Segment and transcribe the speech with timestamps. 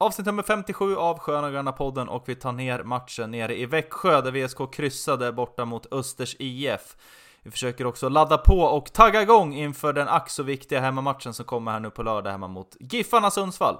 [0.00, 4.20] Avsnitt nummer 57 av Sköna Gröna podden och vi tar ner matchen nere i Växjö
[4.20, 6.96] där VSK kryssade borta mot Östers IF.
[7.42, 11.44] Vi försöker också ladda på och tagga igång inför den ack så viktiga hemmamatchen som
[11.44, 13.76] kommer här nu på lördag hemma mot Giffarna Sundsvall.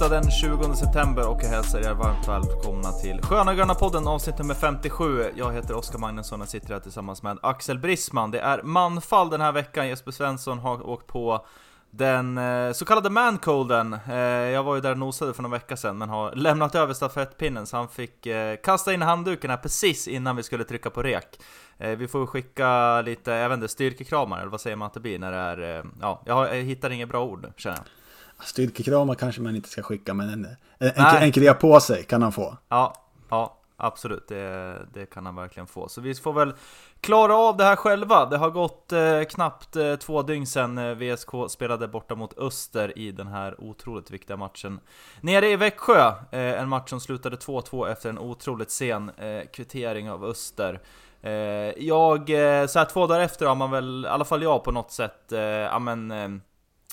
[0.00, 4.38] Onsdag den 20 september och jag hälsar er varmt välkomna till Sköna Gröna podden avsnitt
[4.38, 5.24] nummer 57.
[5.34, 8.30] Jag heter Oskar Magnusson och sitter här tillsammans med Axel Brisman.
[8.30, 9.88] Det är manfall den här veckan.
[9.88, 11.46] Jesper Svensson har åkt på
[11.90, 13.96] den eh, så kallade mancolden.
[14.08, 16.94] Eh, jag var ju där och nosade för några vecka sedan men har lämnat över
[16.94, 21.02] stafettpinnen så han fick eh, kasta in handduken här precis innan vi skulle trycka på
[21.02, 21.40] rek.
[21.78, 25.18] Vi får skicka lite, jag vet inte, styrkekramar eller vad säger man att det blir
[25.18, 27.86] när det är, ja, jag hittar inget bra ord känner jag.
[28.44, 30.46] Styrkekramar kanske man inte ska skicka, men en,
[30.78, 32.56] en, en krea på sig kan han få.
[32.68, 32.94] Ja,
[33.30, 34.28] ja absolut.
[34.28, 35.88] Det, det kan han verkligen få.
[35.88, 36.52] Så vi får väl
[37.00, 38.26] klara av det här själva.
[38.26, 42.98] Det har gått eh, knappt eh, två dygn sedan eh, VSK spelade borta mot Öster
[42.98, 44.80] i den här otroligt viktiga matchen.
[45.20, 50.10] Nere i Växjö, eh, en match som slutade 2-2 efter en otroligt sen eh, kvittering
[50.10, 50.80] av Öster.
[51.22, 51.32] Eh,
[51.84, 52.28] jag,
[52.70, 55.24] så här två dagar efter har man väl, i alla fall jag på något sätt,
[55.70, 56.10] ja men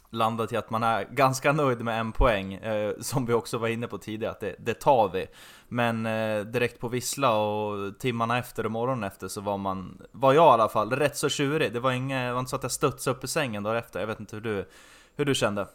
[0.09, 3.67] landat i att man är ganska nöjd med en poäng, eh, som vi också var
[3.67, 5.27] inne på tidigare, att det, det tar vi.
[5.67, 10.33] Men eh, direkt på vissla och timmarna efter och morgonen efter så var man, var
[10.33, 11.73] jag i alla fall, rätt så tjurig.
[11.73, 13.99] Det var, inget, det var inte så att jag studsade upp ur sängen dagen efter,
[13.99, 14.69] jag vet inte hur du,
[15.15, 15.67] hur du kände?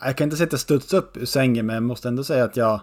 [0.00, 2.44] Jag kan inte säga att jag studsade upp ur sängen, men jag måste ändå säga
[2.44, 2.80] att jag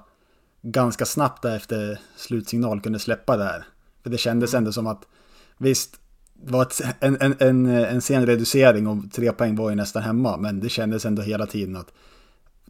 [0.62, 3.66] ganska snabbt efter slutsignal kunde släppa det här.
[4.04, 4.58] För det kändes mm.
[4.58, 5.08] ändå som att,
[5.58, 6.00] visst,
[6.44, 10.38] var ett, en, en, en, en sen reducering och tre poäng var ju nästan hemma.
[10.38, 11.94] Men det kändes ändå hela tiden att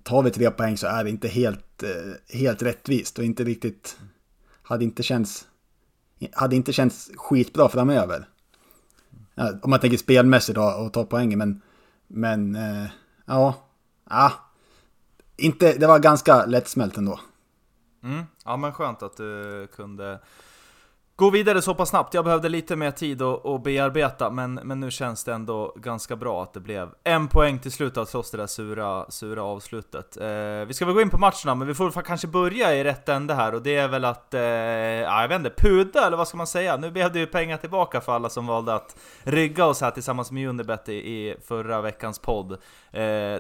[0.04, 3.98] tar vi tre poäng så är det inte helt, eh, helt rättvist och inte riktigt,
[4.64, 5.48] hade inte känts,
[6.32, 8.28] hade inte känts skitbra framöver.
[9.62, 11.62] om man tänker spelmässigt då och ta poängen, men,
[12.08, 12.88] men eh,
[13.26, 13.56] ja,
[14.10, 14.34] ja,
[15.38, 17.20] inte, det var ganska lättsmält ändå.
[18.04, 20.20] Mm, ja men skönt att du kunde
[21.22, 22.14] gå vidare så pass snabbt.
[22.14, 26.16] Jag behövde lite mer tid att, att bearbeta, men, men nu känns det ändå ganska
[26.16, 30.18] bra att det blev en poäng till slut alltså, trots det där sura, sura avslutet.
[30.18, 33.10] Eh, vi ska väl gå in på matcherna, men vi får kanske börja i rätt
[33.10, 36.28] ände här och det är väl att, eh, ja, jag vet inte, puda eller vad
[36.28, 36.78] ska man säga?
[36.78, 40.32] Nu blev det ju pengar tillbaka för alla som valde att rygga oss här tillsammans
[40.32, 42.52] med Unibet i, i förra veckans podd.
[42.52, 42.58] Eh,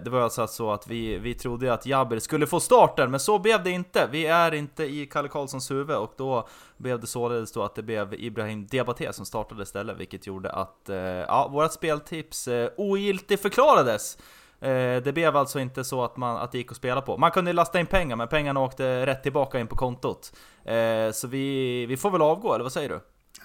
[0.03, 3.40] det var alltså så att vi, vi trodde att Jabber skulle få starten, men så
[3.40, 4.08] blev det inte.
[4.12, 6.48] Vi är inte i Kalle Karlssons huvud och då
[6.81, 10.90] blev det således då att det blev Ibrahim Diabaté som startade istället, vilket gjorde att
[10.90, 14.18] eh, ja, vårt speltips eh, ogiltigt förklarades.
[14.62, 17.18] Eh, det blev alltså inte så att, man, att det gick att spela på.
[17.18, 20.34] Man kunde lasta in pengar, men pengarna åkte rätt tillbaka in på kontot.
[20.66, 23.00] Eh, så vi, vi får väl avgå, eller vad säger du?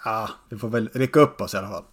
[0.04, 1.84] Ja, vi får väl rycka upp oss i alla fall.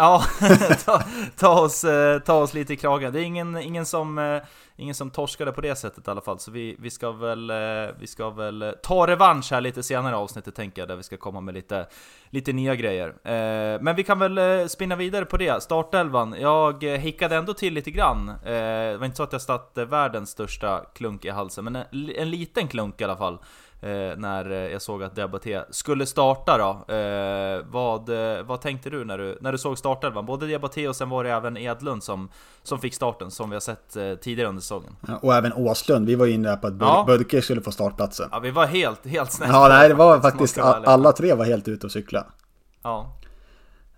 [0.00, 0.24] Ja,
[0.84, 1.02] ta,
[1.36, 3.12] ta, oss, eh, ta oss lite i kragen.
[3.12, 4.42] Det är ingen, ingen, som, eh,
[4.76, 7.56] ingen som torskade på det sättet i alla fall, så vi, vi, ska väl, eh,
[7.98, 11.16] vi ska väl ta revansch här lite senare i avsnittet tänker jag, där vi ska
[11.16, 11.86] komma med lite,
[12.30, 13.14] lite nya grejer.
[13.82, 15.62] Men vi kan väl spinna vidare på det.
[15.62, 18.26] Startelvan, jag hickade ändå till lite grann.
[18.44, 21.84] Det var inte så att jag satte världens största klunk i halsen, men en,
[22.16, 23.38] en liten klunk i alla fall
[24.16, 26.94] när eh, jag såg att Diabaté skulle starta då.
[26.94, 30.26] Eh, vad, eh, vad tänkte du när du, när du såg startelvan?
[30.26, 32.28] Både Diabaté och sen var det även Edlund som,
[32.62, 34.96] som fick starten, som vi har sett eh, tidigare under säsongen.
[35.08, 37.04] Ja, och även Åslund, vi var inne på att Bur ja.
[37.06, 38.28] Burke skulle få startplatsen.
[38.32, 39.52] Ja, vi var helt, helt snälla.
[39.52, 42.26] Ja, nej, det var faktiskt, alla tre var helt ute och cykla.
[42.82, 43.16] Ja.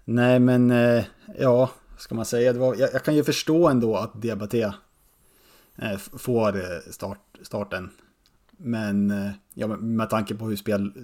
[0.04, 1.04] Nej, men eh,
[1.38, 4.62] ja, ska man säga, var, jag, jag kan ju förstå ändå att Diabaté
[5.78, 7.90] eh, får start, starten.
[8.62, 11.02] Men eh, ja, med tanke på hur spel, eh,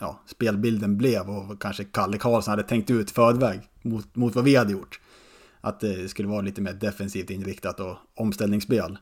[0.00, 4.56] ja, spelbilden blev och kanske Kalle Karlsson hade tänkt ut förväg mot, mot vad vi
[4.56, 5.00] hade gjort.
[5.60, 8.98] Att det skulle vara lite mer defensivt inriktat och omställningsspel.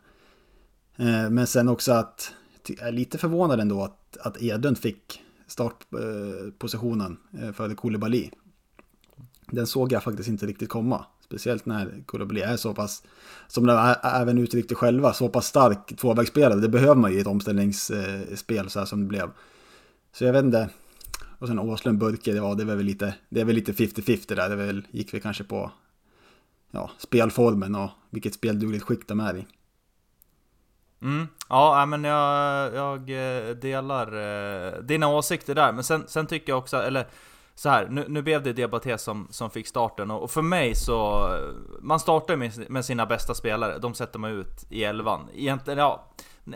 [0.97, 2.33] Eh, men sen också att
[2.67, 7.17] jag är lite förvånad ändå att, att Edlund fick startpositionen
[7.55, 8.31] för Koulibaly.
[9.51, 11.07] Den såg jag faktiskt inte riktigt komma.
[11.29, 13.03] Speciellt när Koulibaly är så pass,
[13.49, 16.61] som de även uttryckte själva, så pass stark tvåvägsspelare.
[16.61, 19.31] Det behöver man ju i ett omställningsspel så här som det blev.
[20.13, 20.69] Så jag vet inte.
[21.39, 24.49] och sen Åslund Burke, ja, det, var väl lite, det är väl lite 50-50 där.
[24.49, 25.71] Det väl, gick vi kanske på
[26.71, 29.47] ja, spelformen och vilket speldugligt skick de är i.
[31.03, 31.27] Mm.
[31.49, 36.59] Ja, men jag, jag eh, delar eh, dina åsikter där, men sen, sen tycker jag
[36.59, 37.07] också, eller
[37.59, 40.75] så här, nu, nu blev det Debaté som, som fick starten och, och för mig
[40.75, 41.29] så...
[41.81, 45.29] Man startar med, med sina bästa spelare, de sätter man ut i elvan.
[45.35, 46.05] Egentligen, ja...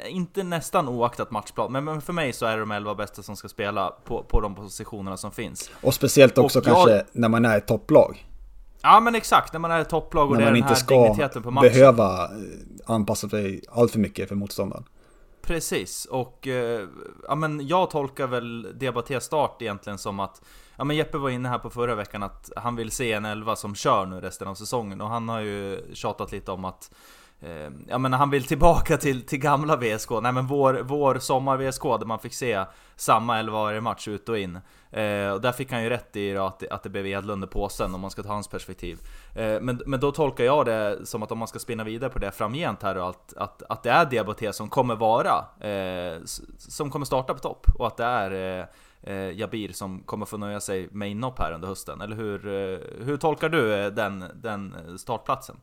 [0.06, 3.36] Inte nästan oaktat matchplan, men, men för mig så är det de elva bästa som
[3.36, 5.70] ska spela på, på de positionerna som finns.
[5.82, 8.26] Och speciellt också och kanske jag, när man är ett topplag.
[8.82, 11.42] Ja men exakt, när man är ett topplag och när det är den här digniteten
[11.42, 11.72] på matchen.
[11.72, 12.28] När man inte ska behöva
[12.94, 14.84] anpassa sig allt för mycket för motståndaren.
[15.42, 16.88] Precis, och eh,
[17.28, 20.42] ja, men jag tolkar väl Debaté start egentligen som att
[20.82, 23.56] Ja men Jeppe var inne här på förra veckan att han vill se en elva
[23.56, 26.90] som kör nu resten av säsongen och han har ju tjatat lite om att
[27.40, 31.82] eh, Ja men han vill tillbaka till, till gamla VSK, nej men vår, vår sommar-VSK
[31.82, 32.64] där man fick se
[32.96, 34.58] samma elva varje match ut och in.
[34.90, 37.44] Eh, och där fick han ju rätt i då, att, det, att det blev Edlund
[37.44, 38.98] i påsen om man ska ta hans perspektiv.
[39.34, 42.18] Eh, men, men då tolkar jag det som att om man ska spinna vidare på
[42.18, 46.20] det framgent här och att, att, att det är Diabaté som kommer vara, eh,
[46.58, 48.66] som kommer starta på topp och att det är eh,
[49.10, 52.00] Jabir som kommer få nöja sig med inhopp här under hösten.
[52.00, 55.56] Eller hur, eh, hur tolkar du eh, den, den startplatsen?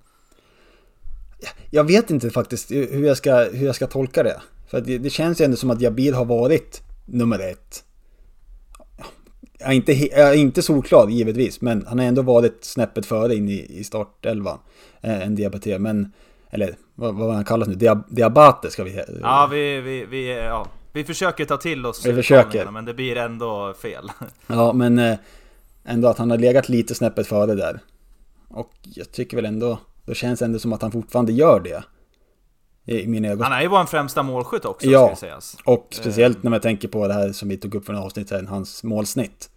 [1.69, 4.41] Jag vet inte faktiskt hur jag ska, hur jag ska tolka det.
[4.67, 7.83] För det, det känns ju ändå som att Jabir har varit nummer ett.
[9.59, 13.35] Jag är inte, jag är inte solklar givetvis, men han har ändå varit snäppet före
[13.35, 14.59] in i, i startelvan.
[15.01, 16.11] Eh, en Diabaté, men...
[16.51, 17.75] Eller vad, vad han kallas nu?
[18.09, 19.03] Diabate ska vi...
[19.21, 22.71] Ja, vi, vi, vi, ja, vi försöker ta till oss Vi försöker.
[22.71, 24.11] men det blir ändå fel.
[24.47, 25.17] Ja, men eh,
[25.83, 27.79] ändå att han har legat lite snäppet före där.
[28.47, 31.83] Och jag tycker väl ändå, då känns det ändå som att han fortfarande gör det.
[32.85, 33.43] I mina ögon.
[33.43, 35.57] Han är ju vår främsta målskytt också, ja, ska sägas.
[35.65, 38.29] och speciellt när man tänker på det här som vi tog upp för några avsnitt
[38.29, 39.49] sedan, hans målsnitt.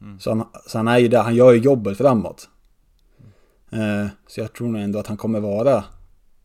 [0.00, 0.20] Mm.
[0.20, 2.48] Så, han, så han är ju där, han gör ju jobbet framåt.
[4.26, 5.84] Så jag tror nog ändå att han kommer vara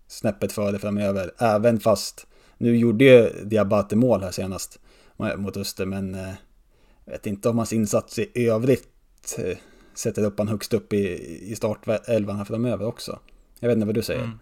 [0.07, 2.27] snäppet före framöver, även fast
[2.61, 4.79] nu gjorde ju Diabate mål här senast
[5.37, 9.57] mot Öster, men eh, jag eh, vet inte om hans insats i övrigt eh,
[9.93, 11.07] sätter upp han högst upp i,
[11.51, 13.19] i startelvan här framöver också.
[13.59, 14.23] Jag vet inte vad du säger.
[14.23, 14.39] Mm.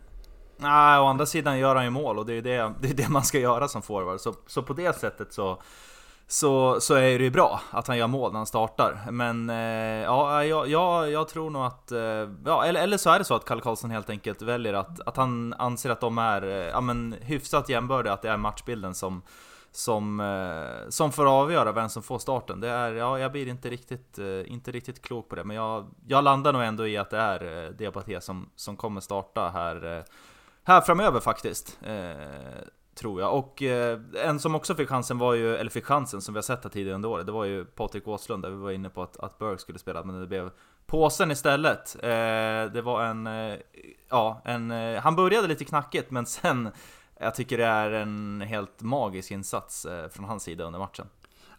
[0.57, 3.09] Nej, å andra sidan gör han ju mål och det är det, det, är det
[3.09, 4.19] man ska göra som forward.
[4.19, 5.61] Så, så på det sättet så
[6.31, 9.11] så, så är det ju bra att han gör mål när han startar.
[9.11, 11.91] Men eh, ja, jag, jag, jag, tror nog att...
[11.91, 14.99] Eh, ja, eller, eller så är det så att Kalle Karlsson helt enkelt väljer att,
[14.99, 18.95] att han anser att de är eh, ja, men, hyfsat jämbördiga, att det är matchbilden
[18.95, 19.21] som,
[19.71, 22.59] som, eh, som får avgöra vem som får starten.
[22.59, 25.87] Det är, ja, jag blir inte riktigt, eh, inte riktigt klok på det, men jag,
[26.07, 29.97] jag landar nog ändå i att det är eh, Diabaté som, som kommer starta här,
[29.97, 30.03] eh,
[30.63, 31.77] här framöver faktiskt.
[31.81, 32.67] Eh,
[32.99, 33.37] Tror jag.
[33.37, 36.41] Och eh, en som också fick chansen var ju, eller fick chansen som vi har
[36.41, 39.03] sett här tidigare under året, det var ju Patrik Åslund där vi var inne på
[39.03, 40.49] att, att Berg skulle spela, men det blev
[40.85, 41.95] påsen istället.
[42.03, 42.09] Eh,
[42.73, 43.57] det var en, eh,
[44.09, 46.69] ja, en, eh, han började lite knackigt, men sen,
[47.19, 51.07] jag tycker det är en helt magisk insats eh, från hans sida under matchen.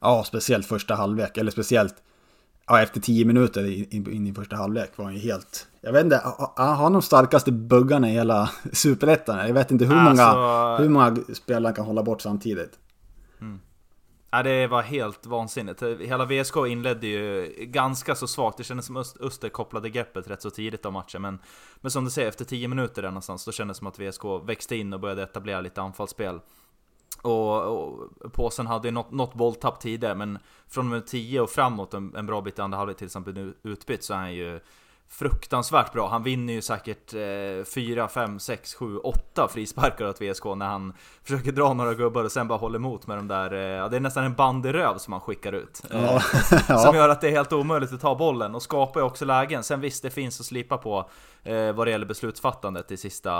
[0.00, 2.02] Ja, speciellt första halvlek, eller speciellt
[2.66, 5.66] ja, efter tio minuter in, in i första halvlek var han ju helt...
[5.80, 6.22] Jag vet inte,
[6.56, 9.46] han har de starkaste buggarna i hela superettan.
[9.46, 10.82] Jag vet inte hur många, alltså...
[10.82, 12.78] hur många spelare han kan hålla bort samtidigt.
[13.40, 13.60] Mm.
[14.30, 15.82] Ja, det var helt vansinnigt.
[15.82, 18.56] Hela VSK inledde ju ganska så svagt.
[18.56, 21.22] Det kändes som Öster kopplade greppet rätt så tidigt av matchen.
[21.22, 21.38] Men,
[21.80, 24.24] men som du säger, efter 10 minuter där någonstans, då kändes det som att VSK
[24.48, 26.40] växte in och började etablera lite anfallsspel.
[27.22, 31.50] Och, och påsen hade ju något, något bolltapp tidigare, men från och med 10 och
[31.50, 34.60] framåt, en, en bra bit i andra halvlek till exempel utbytt, så är han ju
[35.12, 36.08] fruktansvärt bra.
[36.08, 40.92] Han vinner ju säkert eh, 4, 5, 6, 7, 8 frisparkar åt VSK när han
[41.22, 44.00] försöker dra några gubbar och sen bara håller emot med de där, eh, det är
[44.00, 45.82] nästan en banderöv som han skickar ut.
[45.90, 46.20] Eh, ja.
[46.78, 49.62] som gör att det är helt omöjligt att ta bollen och skapar ju också lägen.
[49.62, 51.10] Sen visst, det finns att slipa på
[51.42, 53.30] eh, vad det gäller beslutsfattandet i sista,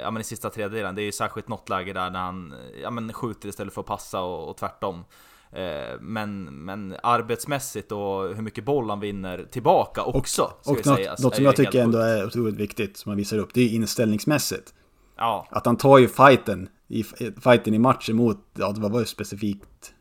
[0.00, 0.94] ja, men i sista tredjedelen.
[0.94, 3.86] Det är ju särskilt något läge där när han ja, men skjuter istället för att
[3.86, 5.04] passa och, och tvärtom.
[5.52, 10.96] Eh, men, men arbetsmässigt och hur mycket boll han vinner tillbaka också, och, och något,
[10.96, 13.68] sägas, något som jag tycker ändå är otroligt viktigt, som han visar upp, det är
[13.68, 14.74] inställningsmässigt.
[15.16, 15.46] Ja.
[15.50, 17.04] Att han tar ju fighten i,
[17.40, 19.94] fighten i matchen mot, ja det var väl specifikt,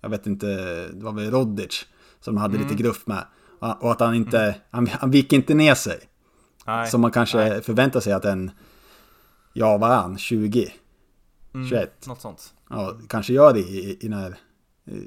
[0.00, 0.46] jag vet inte,
[0.92, 1.86] det var väl Rodic
[2.20, 2.68] som de hade mm.
[2.68, 3.24] lite gruff med.
[3.58, 4.54] Och att han inte, mm.
[4.70, 6.00] han, han viker inte ner sig.
[6.66, 6.90] Nej.
[6.90, 7.62] Som man kanske Nej.
[7.62, 8.50] förväntar sig att en,
[9.52, 10.72] ja vad är han, 20?
[11.54, 12.06] Mm, 21?
[12.06, 12.54] Något sånt.
[12.70, 14.36] Ja, kanske gör det i, i, i den här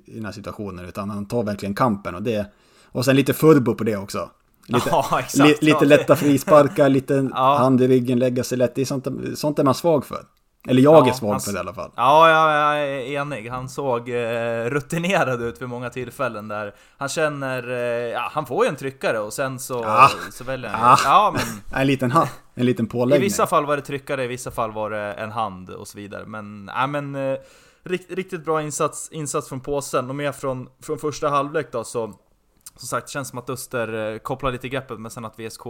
[0.05, 0.85] i den här situationen.
[0.85, 2.53] Utan han tar verkligen kampen och det...
[2.91, 4.29] Och sen lite furbo på det också.
[4.67, 7.57] Lite, ja, li, lite lätta frisparkar, lite ja.
[7.57, 8.75] hand i ryggen, lägga sig lätt.
[8.75, 10.25] Det är sånt, sånt är man svag för.
[10.67, 11.91] Eller jag ja, är svag för det i alla fall.
[11.95, 13.49] Ja, jag är enig.
[13.49, 17.77] Han såg eh, rutinerad ut vid många tillfällen där han känner, eh,
[18.11, 20.09] ja han får ju en tryckare och sen så, ja.
[20.31, 20.97] så väljer han ja.
[21.05, 23.25] ja men, en liten hand, en liten påläggning.
[23.25, 25.97] I vissa fall var det tryckare, i vissa fall var det en hand och så
[25.97, 26.25] vidare.
[26.25, 27.37] Men, ja men eh,
[27.89, 32.19] rikt, riktigt bra insats, insats från påsen och mer från, från första halvlek då så
[32.75, 35.63] som sagt, känns som att Öster eh, kopplar lite greppet men sen att VSK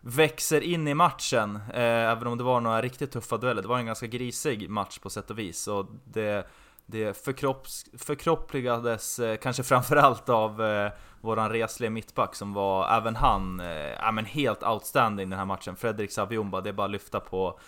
[0.00, 3.62] växer in i matchen, eh, även om det var några riktigt tuffa dueller.
[3.62, 5.68] Det var en ganska grisig match på sätt och vis.
[5.68, 6.46] Och det,
[6.86, 13.60] det förkropps, förkroppligades eh, kanske framförallt av eh, våran resliga mittback som var, även han,
[13.60, 15.76] eh, men helt outstanding den här matchen.
[15.76, 17.58] Fredrik Saviumba, det är bara att lyfta på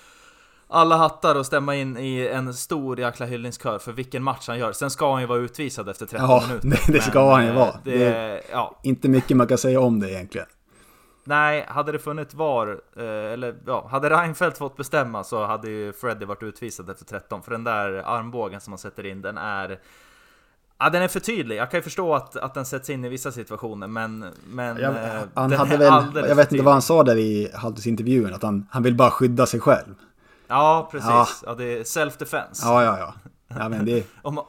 [0.68, 4.73] alla hattar och stämma in i en stor jäkla hyllningskör för vilken match han gör.
[4.73, 6.68] Sen ska han ju vara utvisad efter 30 ja, minuter.
[6.68, 7.76] Det, det ska han ju eh, vara.
[7.85, 8.80] Det, det ja.
[8.83, 10.47] Inte mycket man kan säga om det egentligen.
[11.25, 15.92] Nej, hade det funnits VAR, eh, eller ja, hade Reinfeldt fått bestämma så hade ju
[15.92, 17.42] Freddy varit utvisad efter 13.
[17.42, 19.78] För den där armbågen som man sätter in, den är...
[20.78, 21.56] Ja, den är för tydlig.
[21.56, 24.25] Jag kan ju förstå att, att den sätts in i vissa situationer, men...
[24.47, 28.35] men jag, eh, han hade väl, jag vet inte vad han sa där i halvtidsintervjun,
[28.35, 29.94] att han, han vill bara skydda sig själv.
[30.48, 31.08] Ja, precis.
[31.08, 32.60] Ja, ja det är self-defense.
[32.62, 33.14] Ja, ja, ja.
[33.48, 34.06] ja men det...
[34.22, 34.40] om,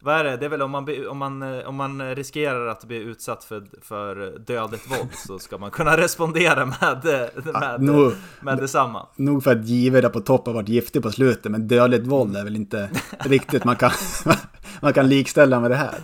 [0.00, 0.36] vad är det?
[0.36, 4.38] Det är väl om man, om man, om man riskerar att bli utsatt för, för
[4.38, 9.06] dödligt våld så ska man kunna respondera med, med, ja, nog, med detsamma.
[9.16, 12.36] Nog för att Give där på topp har varit giftig på slutet, men dödligt våld
[12.36, 13.90] är väl inte riktigt man kan,
[14.80, 16.00] man kan likställa med det här.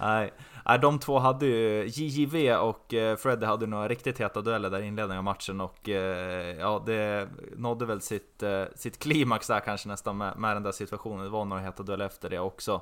[0.00, 0.32] Nej.
[0.66, 4.80] Nej, de två hade ju, JJV och eh, Freddy hade några riktigt heta dueller där
[4.80, 9.60] i inledningen av matchen och eh, ja, det nådde väl sitt, eh, sitt klimax där
[9.60, 11.24] kanske nästan med, med den där situationen.
[11.24, 12.80] Det var några heta dueller efter det också.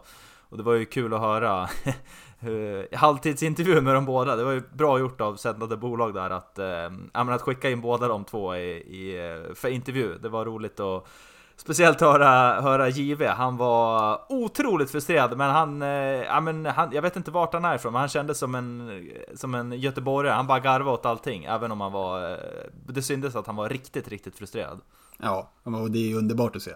[0.51, 1.69] Och det var ju kul att höra
[2.97, 4.37] halvtidsintervju med de båda.
[4.37, 8.09] Det var ju bra gjort av sändande bolag där att, äh, att skicka in båda
[8.09, 10.19] de två i, i, för intervju.
[10.19, 11.07] Det var roligt att
[11.61, 17.03] Speciellt höra, höra JV, han var otroligt frustrerad men han, eh, ja, men han, jag
[17.03, 19.03] vet inte vart han är ifrån men han kändes som en,
[19.35, 22.39] som en göteborgare, han bara garvade åt allting även om han var, eh,
[22.87, 24.81] det syntes att han var riktigt, riktigt frustrerad.
[25.19, 26.71] Ja, och det är ju underbart att se.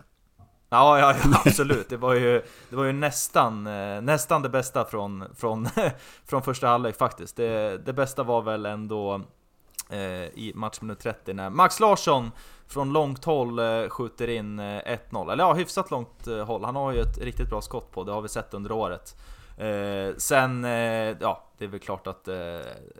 [0.70, 1.88] Ja, ja, ja absolut.
[1.88, 5.68] Det var ju, det var ju nästan, eh, nästan det bästa från, från,
[6.26, 7.36] från första halvlek faktiskt.
[7.36, 9.22] Det, det bästa var väl ändå
[9.90, 12.30] Eh, i matchminut 30 när Max Larsson
[12.66, 15.32] från långt håll eh, skjuter in eh, 1-0.
[15.32, 16.64] Eller ja, hyfsat långt håll.
[16.64, 19.16] Han har ju ett riktigt bra skott på, det har vi sett under året.
[19.56, 22.36] Eh, sen, eh, ja, det är väl klart att eh,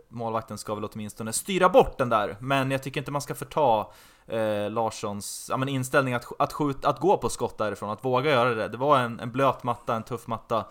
[0.09, 3.87] målvakten ska väl åtminstone styra bort den där, men jag tycker inte man ska förta
[4.27, 8.31] eh, Larssons ja, men inställning att, att, skjuta, att gå på skott därifrån, att våga
[8.31, 8.67] göra det.
[8.67, 10.65] Det var en, en blöt matta, en tuff matta.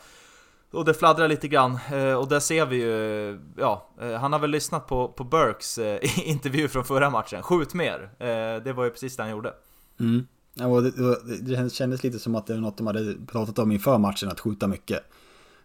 [0.75, 4.41] Och det fladdrar lite grann, eh, och där ser vi ju, ja, eh, han har
[4.41, 8.11] väl lyssnat på, på Burks eh, intervju från förra matchen, skjut mer.
[8.65, 9.53] Det var ju precis det han gjorde.
[10.01, 10.27] Mm.
[10.55, 13.99] Ja, det, det kändes lite som att det var något de hade pratat om inför
[13.99, 15.01] matchen, att skjuta mycket.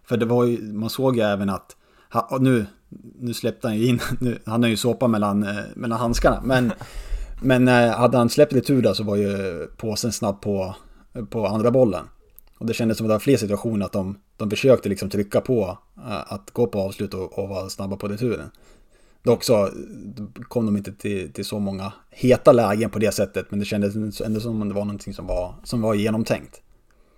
[0.03, 1.75] För det var ju, man såg ju även att,
[2.39, 2.65] nu,
[3.19, 6.73] nu släppte han ju in, nu, han har ju såpa mellan, mellan handskarna, men
[7.41, 10.75] Men hade han släppt retur där så var ju påsen snabb på,
[11.29, 12.05] på andra bollen.
[12.59, 15.41] Och det kändes som att det var fler situationer att de, de försökte liksom trycka
[15.41, 18.51] på eh, att gå på avslut och, och vara snabba på returen.
[19.23, 19.69] Dock så
[20.47, 24.21] kom de inte till, till så många heta lägen på det sättet, men det kändes
[24.21, 26.61] ändå som att det var någonting som var, som var genomtänkt.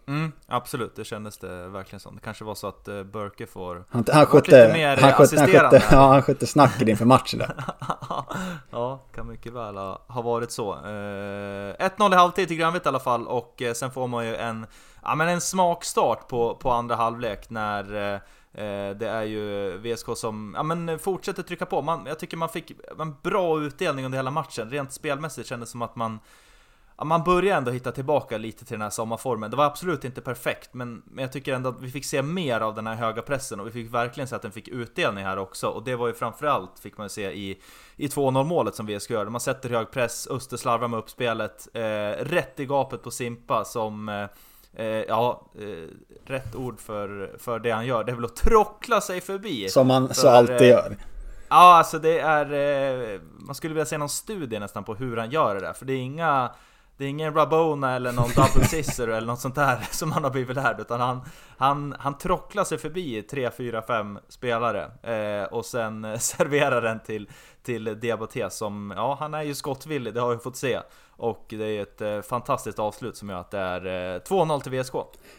[0.08, 2.16] Mm, absolut, det kändes det verkligen som.
[2.16, 3.86] Det kanske var så att uh, Burke får...
[3.90, 7.40] Han, han skötte, lite mer han skötte, han skötte, ja, han skötte snacket inför matchen
[7.40, 7.64] där.
[8.72, 10.74] ja, kan mycket väl ha, ha varit så.
[10.74, 14.36] Uh, eh, 1-0 i halvtid till Grönvitt i alla fall och sen får man ju
[14.36, 14.66] en,
[15.02, 18.14] ja, men en smakstart på, på andra halvlek när eh,
[18.64, 21.82] eh, det är ju VSK som ja, men fortsätter trycka på.
[21.82, 24.70] Man, jag tycker man fick en bra utdelning under hela matchen.
[24.70, 26.20] Rent spelmässigt kändes det som att man
[27.02, 29.52] ja, man börjar ändå hitta tillbaka lite till den här sommarformen.
[29.52, 32.62] Det var absolut inte perfekt, men, men jag tycker ändå att vi fick se mer
[32.62, 35.38] av den här höga pressen och vi fick verkligen se att den fick utdelning här
[35.38, 35.68] också.
[35.68, 37.62] Och det var ju framförallt, fick man se i,
[37.96, 39.26] i 2-0 målet som VSK gör.
[39.26, 44.10] Man sätter hög press, Öster slarvar med uppspelet, eh, rätt i gapet på Simpa som
[44.10, 44.26] eh,
[44.74, 45.88] eh, ja, eh,
[46.26, 49.70] rätt ord för, för det han gör, det är väl att trockla sig förbi.
[49.70, 50.98] Som man för, så alltid gör.
[51.50, 53.22] Ja, alltså det är...
[53.46, 55.94] Man skulle vilja se någon studie nästan på hur han gör det där, för det
[55.94, 56.52] är inga
[57.02, 60.32] det är ingen Rabona eller någon double scissor eller något sånt där som han har
[60.32, 61.22] blivit lärd utan han,
[61.58, 67.30] han, han trocklar sig förbi 3, 4, 5 spelare eh, och sen serverar den till,
[67.64, 70.80] till Diabaté som, ja han är ju skottvillig, det har vi fått se.
[71.22, 74.72] Och det är ett eh, fantastiskt avslut som gör att det är eh, 2-0 till
[74.72, 74.94] VSK.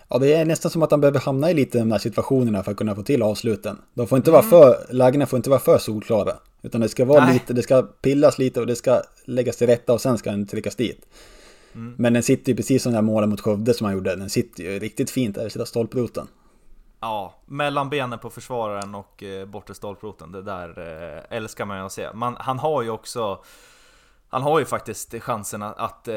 [0.08, 2.70] Ja, det är nästan som att han behöver hamna i lite de här situationerna för
[2.70, 3.78] att kunna få till avsluten.
[3.94, 4.50] De får inte vara mm.
[4.50, 6.32] för, lägena får inte vara för solklara.
[6.62, 7.34] Utan det ska vara Nej.
[7.34, 10.46] lite, det ska pillas lite och det ska läggas till rätta och sen ska den
[10.46, 11.06] tryckas dit.
[11.74, 11.94] Mm.
[11.98, 14.16] Men den sitter ju precis som den här målen mot Skövde som han gjorde.
[14.16, 16.26] Den sitter ju riktigt fint där sida stolproten.
[17.00, 20.32] Ja, mellan benen på försvararen och eh, bortre stolproten.
[20.32, 22.08] Det där eh, älskar man ju att se.
[22.14, 23.44] Man, han har ju också
[24.32, 26.16] han har ju faktiskt chansen att, att eh,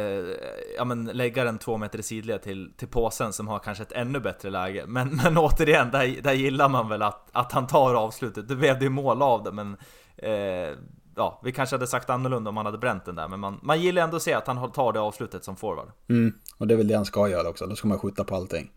[0.77, 3.91] ja, men lägga den två meter i sidled till, till påsen som har kanske ett
[3.91, 4.83] ännu bättre läge.
[4.87, 8.47] Men, men återigen, där, där gillar man väl att, att han tar avslutet.
[8.47, 9.77] Det blev ju mål av det, men
[10.17, 10.77] eh,
[11.15, 13.27] ja, vi kanske hade sagt annorlunda om han hade bränt den där.
[13.27, 15.91] Men man, man gillar ändå att se att han tar det avslutet som forward.
[16.09, 17.65] Mm, och det är väl det han ska göra också.
[17.65, 18.71] Då ska man skjuta på allting.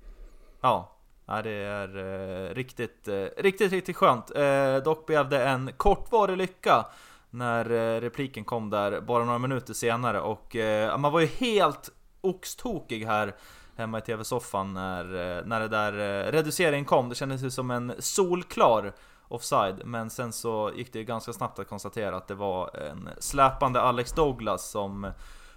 [0.61, 0.99] Ja,
[1.31, 4.37] Ja, det är eh, riktigt, eh, riktigt, riktigt skönt.
[4.37, 6.87] Eh, dock blev det en kortvarig lycka
[7.31, 11.91] när eh, repliken kom där bara några minuter senare och eh, man var ju helt
[12.21, 13.35] oxtokig här
[13.77, 15.93] hemma i TV-soffan när, eh, när det där
[16.33, 17.09] reduceringen kom.
[17.09, 18.93] Det kändes ju som en solklar
[19.29, 23.09] offside, men sen så gick det ju ganska snabbt att konstatera att det var en
[23.19, 25.13] släpande Alex Douglas som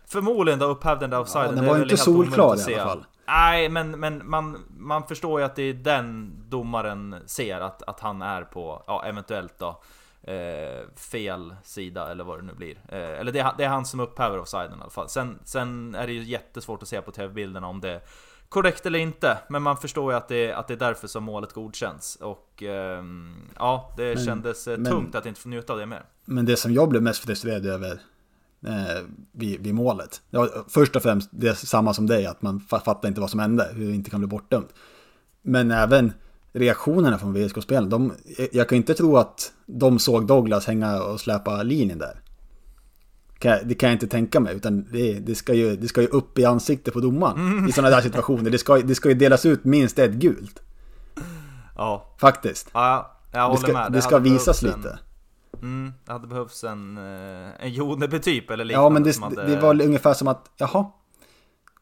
[0.05, 1.49] förmodligen då upphävde den där offsiden.
[1.49, 3.05] Ja, den var inte solklar i alla fall.
[3.27, 7.99] Nej, men, men man, man förstår ju att det är den domaren ser att, att
[7.99, 9.81] han är på, ja eventuellt då,
[10.23, 12.77] eh, fel sida eller vad det nu blir.
[12.87, 15.09] Eh, eller det är, det är han som upphäver offsiden i alla fall.
[15.09, 18.01] Sen, sen är det ju jättesvårt att se på TV-bilderna om det är
[18.49, 19.37] korrekt eller inte.
[19.49, 22.15] Men man förstår ju att det, att det är därför som målet godkänns.
[22.15, 23.03] Och eh,
[23.55, 26.03] ja, det men, kändes eh, tungt men, att inte få njuta av det mer.
[26.25, 27.91] Men det som jag blev mest frustrerad över
[28.67, 30.21] eh, vid, vid målet.
[30.29, 33.39] Ja, först och främst det är samma som dig, att man fattar inte vad som
[33.39, 34.73] hände, hur det inte kan bli bortdömt.
[35.41, 36.13] Men även
[36.53, 38.11] reaktionerna från VSK-spelarna.
[38.51, 42.21] Jag kan inte tro att de såg Douglas hänga och släpa linjen där.
[43.63, 46.39] Det kan jag inte tänka mig, utan det, det, ska, ju, det ska ju upp
[46.39, 47.69] i ansiktet på domaren mm.
[47.69, 48.49] i sådana där situationer.
[48.49, 50.61] Det ska, det ska ju delas ut minst ett gult.
[51.75, 52.15] Ja.
[52.17, 52.69] Faktiskt.
[52.73, 53.91] Ja, jag håller det ska, med.
[53.91, 54.99] Det, det ska visas lite.
[55.61, 58.85] Mm, det hade behövts en, eh, en Joneby typ eller liknande.
[58.85, 59.55] Ja, men det, hade...
[59.55, 60.85] det var ungefär som att, jaha,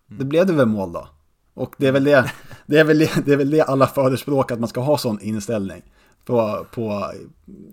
[0.07, 1.07] det blev det väl mål då?
[1.53, 2.31] Och det är väl det,
[2.69, 5.81] det, är väl det, är väl det alla förespråkar, att man ska ha sån inställning
[6.25, 7.11] på, på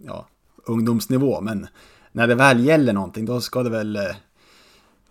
[0.05, 0.27] ja,
[0.65, 1.41] ungdomsnivå.
[1.41, 1.67] Men
[2.13, 3.97] när det väl gäller någonting, då ska det väl...
[3.97, 4.17] Eh,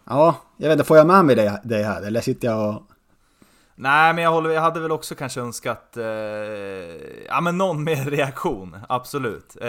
[0.06, 2.02] ja, jag vet inte, får jag med mig dig det här?
[2.02, 2.82] Eller sitter jag och
[3.78, 6.06] Nej, men jag, håller, jag hade väl också kanske önskat, eh,
[7.28, 9.58] ja men någon mer reaktion, absolut.
[9.62, 9.68] Eh,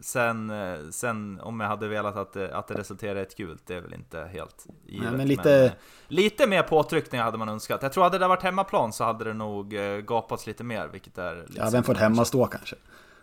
[0.00, 3.74] sen, eh, sen om jag hade velat att, att det resulterar i ett gult, det
[3.74, 5.06] är väl inte helt givet.
[5.10, 5.48] Ja, men lite...
[5.48, 5.72] Men, eh,
[6.08, 7.82] lite mer påtryckningar hade man önskat.
[7.82, 11.18] Jag tror hade det varit hemmaplan så hade det nog eh, gapats lite mer, vilket
[11.18, 11.46] är...
[11.56, 12.76] Ja, vem får hemma stå kanske?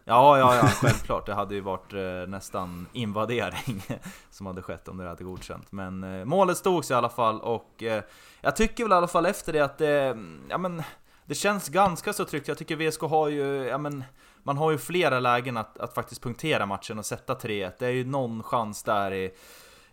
[0.10, 1.26] Ja, ja, ja, självklart.
[1.26, 3.84] Det hade ju varit eh, nästan invadering
[4.30, 5.72] som hade skett om det hade godkänt.
[5.72, 8.04] Men eh, målet stod i alla fall och eh,
[8.42, 10.18] jag tycker väl i alla fall efter det att det,
[10.50, 10.84] ja men,
[11.26, 12.48] det känns ganska så tryggt.
[12.48, 14.04] Jag tycker VSK har ju, ja men,
[14.44, 17.72] man har ju flera lägen att, att faktiskt punktera matchen och sätta 3-1.
[17.80, 19.32] Det är ju någon chans där i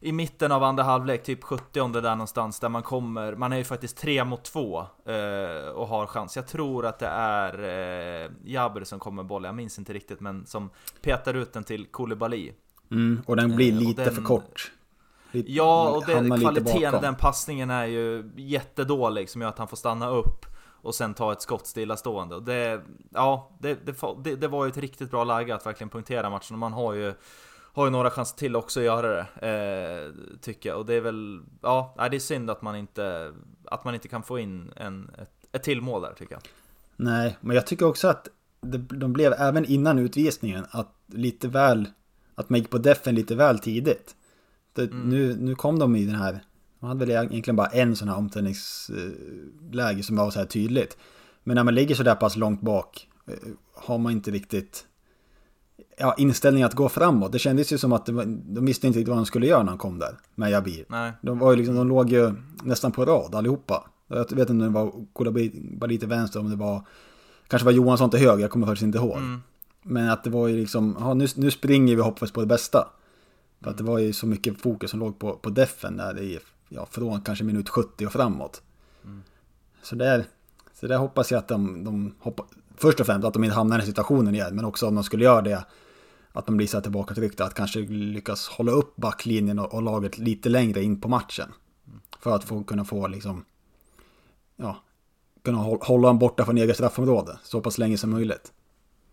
[0.07, 3.64] i mitten av andra halvlek, typ 70 där någonstans, där man kommer, man är ju
[3.64, 6.37] faktiskt 3 mot 2 eh, och har chans.
[6.37, 7.55] Jag tror att det är
[8.25, 10.71] eh, Jabber som kommer bollen, jag minns inte riktigt, men som
[11.03, 12.53] petar ut den till Koulibaly.
[12.90, 14.73] Mm, och den blir eh, lite den, för kort.
[15.31, 19.69] Lite, ja, och det, kvaliteten i den passningen är ju jättedålig, som gör att han
[19.69, 20.47] får stanna upp
[20.83, 22.35] och sen ta ett skott stillastående.
[22.35, 23.79] Och det, ja, det,
[24.25, 26.92] det, det var ju ett riktigt bra läge att verkligen punktera matchen, och man har
[26.92, 27.14] ju
[27.77, 30.79] har ju några chanser till också att göra det, eh, tycker jag.
[30.79, 33.33] Och det är väl, ja, det är synd att man inte,
[33.65, 36.43] att man inte kan få in en, ett, ett till mål där tycker jag.
[36.97, 38.29] Nej, men jag tycker också att
[38.61, 41.89] det, de blev, även innan utvisningen, att lite väl,
[42.35, 44.17] att man gick på defen lite väl tidigt.
[44.73, 45.09] Det, mm.
[45.09, 46.41] nu, nu kom de i den här,
[46.81, 50.97] de hade väl egentligen bara en sån här omställningsläge som var så här tydligt.
[51.45, 53.35] Men när man ligger så där pass långt bak eh,
[53.75, 54.87] har man inte riktigt
[55.97, 57.33] ja, inställning att gå framåt.
[57.33, 59.69] Det kändes ju som att var, de visste inte riktigt vad de skulle göra när
[59.69, 60.85] han kom där med Jabir.
[60.89, 61.13] Nej.
[61.23, 63.85] De, var ju liksom, de låg ju nästan på rad allihopa.
[64.09, 66.83] Jag vet inte om det var Koulibaly till vänster, om det var
[67.49, 69.17] kanske var Johansson till höger, jag kommer faktiskt inte ihåg.
[69.17, 69.43] Mm.
[69.83, 72.89] Men att det var ju liksom, ja, nu, nu springer vi hoppas på det bästa.
[73.63, 76.39] För att det var ju så mycket fokus som låg på, på defen där i,
[76.69, 78.63] ja, från kanske minut 70 och framåt.
[79.05, 79.23] Mm.
[79.83, 80.25] Så, där,
[80.81, 82.45] så där hoppas jag att de, de hoppa,
[82.77, 85.05] först och främst att de inte hamnar i den situationen igen, men också om de
[85.05, 85.65] skulle göra det
[86.37, 90.18] att de blir så tillbaka tryckta, att kanske lyckas hålla upp backlinjen och, och laget
[90.18, 91.53] lite längre in på matchen.
[92.20, 93.44] För att få, kunna få liksom,
[94.57, 94.77] ja,
[95.44, 98.53] kunna hålla dem borta från eget straffområde så pass länge som möjligt.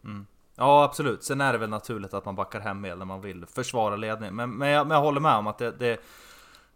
[0.03, 0.25] Mm.
[0.55, 1.23] Ja, absolut.
[1.23, 4.35] Sen är det väl naturligt att man backar hem mer när man vill försvara ledningen.
[4.35, 5.99] Men, men, jag, men jag håller med om att det, det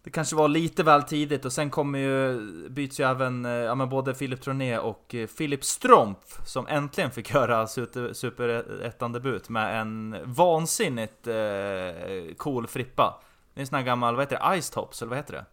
[0.03, 3.75] det kanske var lite väl tidigt och sen kommer ju, byts ju även eh, ja,
[3.75, 10.15] men både Filip Troné och Filip eh, Stromf som äntligen fick göra superettan-debut med en
[10.25, 13.21] vansinnigt eh, cool frippa.
[13.53, 15.45] Det är en sån här gammal, vad heter det, Ice Tops eller vad heter det?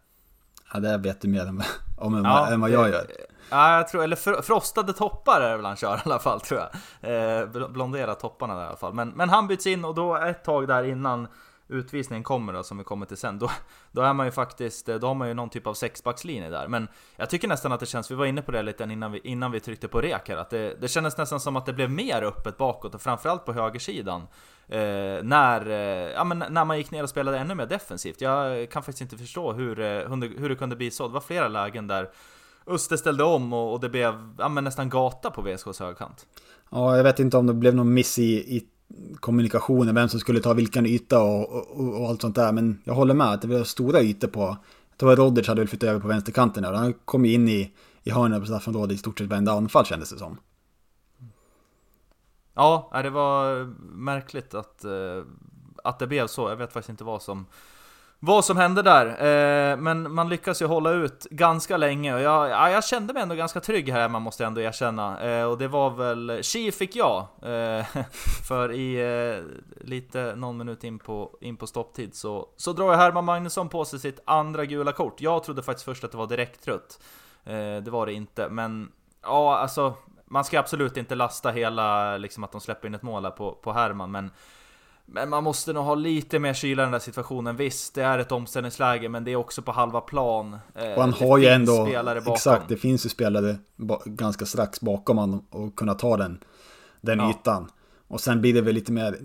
[0.72, 1.62] Ja, det vet du mer om,
[1.98, 3.06] om ja, än vad jag gör.
[3.50, 6.60] Ja, jag tror, eller frostade toppar är det väl han kör i alla fall tror
[6.60, 7.40] jag.
[7.40, 8.94] Eh, blondera topparna där i alla fall.
[8.94, 11.28] Men, men han byts in och då ett tag där innan
[11.68, 13.50] utvisningen kommer då, som vi kommer till sen, då,
[13.92, 16.68] då är man ju faktiskt, då har man ju någon typ av sexbackslinje där.
[16.68, 19.18] Men jag tycker nästan att det känns, vi var inne på det lite innan vi,
[19.18, 21.90] innan vi tryckte på rek här, att det, det kändes nästan som att det blev
[21.90, 24.22] mer öppet bakåt och framförallt på högersidan.
[24.68, 28.20] Eh, när, eh, ja, men när man gick ner och spelade ännu mer defensivt.
[28.20, 31.08] Jag kan faktiskt inte förstå hur, eh, hur, hur det kunde bli så.
[31.08, 32.10] Det var flera lägen där
[32.66, 36.26] Öster ställde om och, och det blev ja, men nästan gata på VSKs högkant.
[36.70, 38.68] Ja, jag vet inte om det blev någon miss i, i
[39.24, 42.52] kommunikationen, vem som skulle ta vilken yta och, och, och, allt sånt där.
[42.52, 44.56] Men jag håller med att det var stora ytor på...
[44.90, 46.72] Jag tror att Rodgers hade väl flyttat över på vänsterkanten där.
[46.72, 50.10] Han kom ju in i, i hörnet på straffområdet i stort sett varenda anfall kändes
[50.10, 50.38] det som.
[52.54, 55.22] Ja, det var märkligt att, eh,
[55.84, 56.48] att det blev så.
[56.48, 57.46] Jag vet faktiskt inte vad som
[58.24, 59.06] vad som hände där.
[59.06, 63.22] Eh, men man lyckas ju hålla ut ganska länge och jag, ja, jag kände mig
[63.22, 65.20] ändå ganska trygg här, man måste ändå erkänna.
[65.20, 67.26] Eh, och det var väl, Chi fick jag.
[67.42, 67.86] Eh,
[68.48, 69.44] för i eh,
[69.86, 73.84] lite, någon minut in på, in på stopptid så, så drar jag Herman Magnusson på
[73.84, 75.20] sig sitt andra gula kort.
[75.20, 77.00] Jag trodde faktiskt först att det var direktrött.
[77.44, 82.44] Eh, det var det inte, men ja, alltså man ska absolut inte lasta hela, liksom
[82.44, 84.30] att de släpper in ett mål här på, på Herman, men
[85.06, 87.56] men man måste nog ha lite mer kyla i den där situationen.
[87.56, 90.58] Visst, det är ett omställningsläge, men det är också på halva plan.
[90.74, 91.88] Eh, och han har ju ändå,
[92.32, 93.56] exakt, det finns ju spelare
[94.04, 96.38] ganska strax bakom honom och kunna ta den,
[97.00, 97.30] den ja.
[97.30, 97.70] ytan.
[98.08, 99.18] Och sen blir det väl lite mer,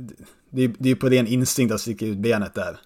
[0.49, 2.79] det är ju på ren instinkt att sticka ut benet där.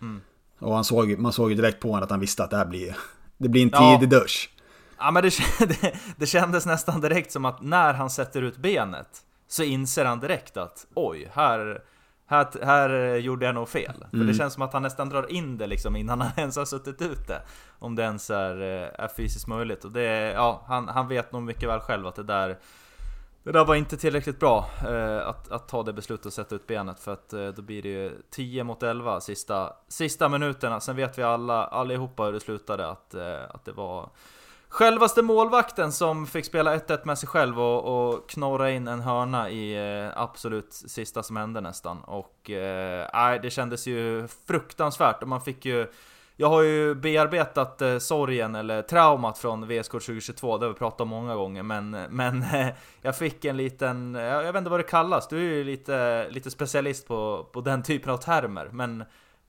[0.00, 0.20] Mm.
[0.58, 2.66] Och han såg, man såg ju direkt på honom att han visste att det här
[2.66, 2.96] blir,
[3.38, 4.20] det blir en tidig ja.
[4.20, 4.50] dusch.
[4.98, 9.22] Ja men det, det, det kändes nästan direkt som att när han sätter ut benet
[9.48, 11.82] så inser han direkt att oj, här
[12.26, 13.94] här, här gjorde jag nog fel.
[13.96, 14.10] Mm.
[14.10, 14.34] För det mm.
[14.34, 17.42] känns som att han nästan drar in det liksom innan han ens har suttit ute.
[17.78, 19.84] Om det ens är, eh, är fysiskt möjligt.
[19.84, 22.58] Och det, ja, han, han vet nog mycket väl själv att det där
[23.46, 26.66] det där var inte tillräckligt bra eh, att, att ta det beslutet och sätta ut
[26.66, 30.80] benet för att eh, då blir det ju 10 mot 11 sista, sista minuterna.
[30.80, 34.10] Sen vet vi alla, allihopa hur det slutade att, eh, att det var
[34.68, 39.50] Självaste målvakten som fick spela 1-1 med sig själv och, och knorra in en hörna
[39.50, 42.00] i eh, absolut sista som hände nästan.
[42.00, 45.86] Och eh, det kändes ju fruktansvärt och man fick ju
[46.38, 51.00] jag har ju bearbetat eh, sorgen eller traumat från VSK 2022, det har vi pratat
[51.00, 52.68] om många gånger, men, men eh,
[53.02, 56.50] jag fick en liten, jag vet inte vad det kallas, du är ju lite, lite
[56.50, 59.04] specialist på, på den typen av termer, men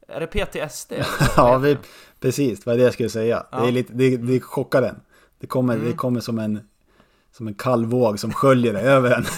[0.07, 0.93] är det PTSD?
[1.37, 1.77] ja, vi,
[2.19, 3.45] precis, vad är det jag skulle säga.
[3.51, 3.59] Ja.
[3.59, 4.99] Det, är lite, det, det chockar en.
[5.39, 5.85] Det kommer, mm.
[5.85, 6.59] det kommer som, en,
[7.31, 9.25] som en kall våg som sköljer det över en.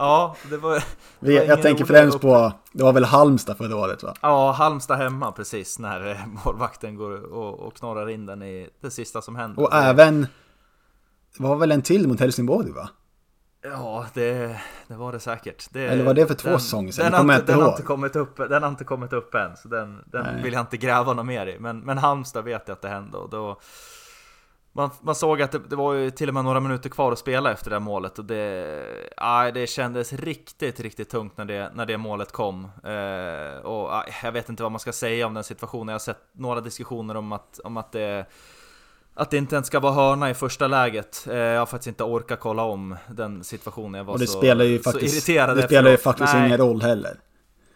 [0.00, 0.84] Ja, det var...
[1.20, 4.14] Det var jag tänker främst på, det var väl Halmstad förra året va?
[4.22, 8.90] Ja, Halmstad hemma precis, när eh, målvakten går och, och knorrar in den i det
[8.90, 9.62] sista som händer.
[9.62, 10.20] Och även,
[11.36, 12.88] det var väl en till mot Helsingborg va?
[13.62, 14.56] Ja, det,
[14.88, 15.68] det var det säkert.
[15.70, 17.12] Det, Eller var det för två den, säsonger sedan?
[17.12, 19.68] Den, har inte, den, har inte kommit upp, den har inte kommit upp än, så
[19.68, 21.58] den, den vill jag inte gräva något mer i.
[21.58, 23.60] Men, men Halmstad vet jag att det hände och då
[24.72, 27.18] man, man såg att det, det, var ju till och med några minuter kvar att
[27.18, 31.70] spela efter det här målet och det, aj, det kändes riktigt, riktigt tungt när det,
[31.74, 32.64] när det målet kom.
[32.64, 35.88] Eh, och aj, jag vet inte vad man ska säga om den situationen.
[35.88, 38.26] Jag har sett några diskussioner om att, om att det
[39.14, 41.26] att det inte ens ska vara hörna i första läget.
[41.30, 43.98] Eh, jag har faktiskt inte orkat kolla om den situationen.
[43.98, 46.46] Jag var och det så, spelar ju faktiskt, Det spelar ju faktiskt Nej.
[46.46, 47.20] ingen roll heller.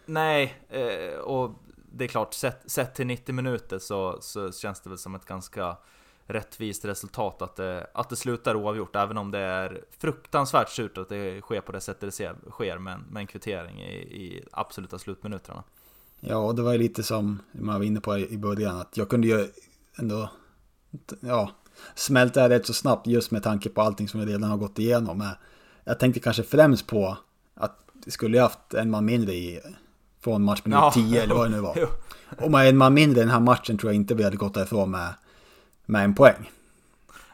[0.05, 1.51] Nej, eh, och
[1.91, 5.25] det är klart, sett, sett till 90 minuter så, så känns det väl som ett
[5.25, 5.77] ganska
[6.27, 11.09] rättvist resultat att det, att det slutar oavgjort, även om det är fruktansvärt surt att
[11.09, 15.63] det sker på det sättet det sker med med en kvittering i, i absoluta slutminuterna.
[16.19, 19.09] Ja, och det var ju lite som man var inne på i början, att jag
[19.09, 19.47] kunde ju
[19.99, 20.29] ändå
[21.19, 21.51] ja,
[21.95, 25.29] smälta rätt så snabbt just med tanke på allting som jag redan har gått igenom.
[25.83, 27.17] Jag tänkte kanske främst på
[27.55, 29.59] att det skulle haft en man mindre i
[30.19, 31.89] från matchminut ja, 10 eller vad det nu var.
[32.41, 34.53] Och med en man mindre i den här matchen tror jag inte vi hade gått
[34.53, 35.13] därifrån med
[35.85, 36.51] med en poäng.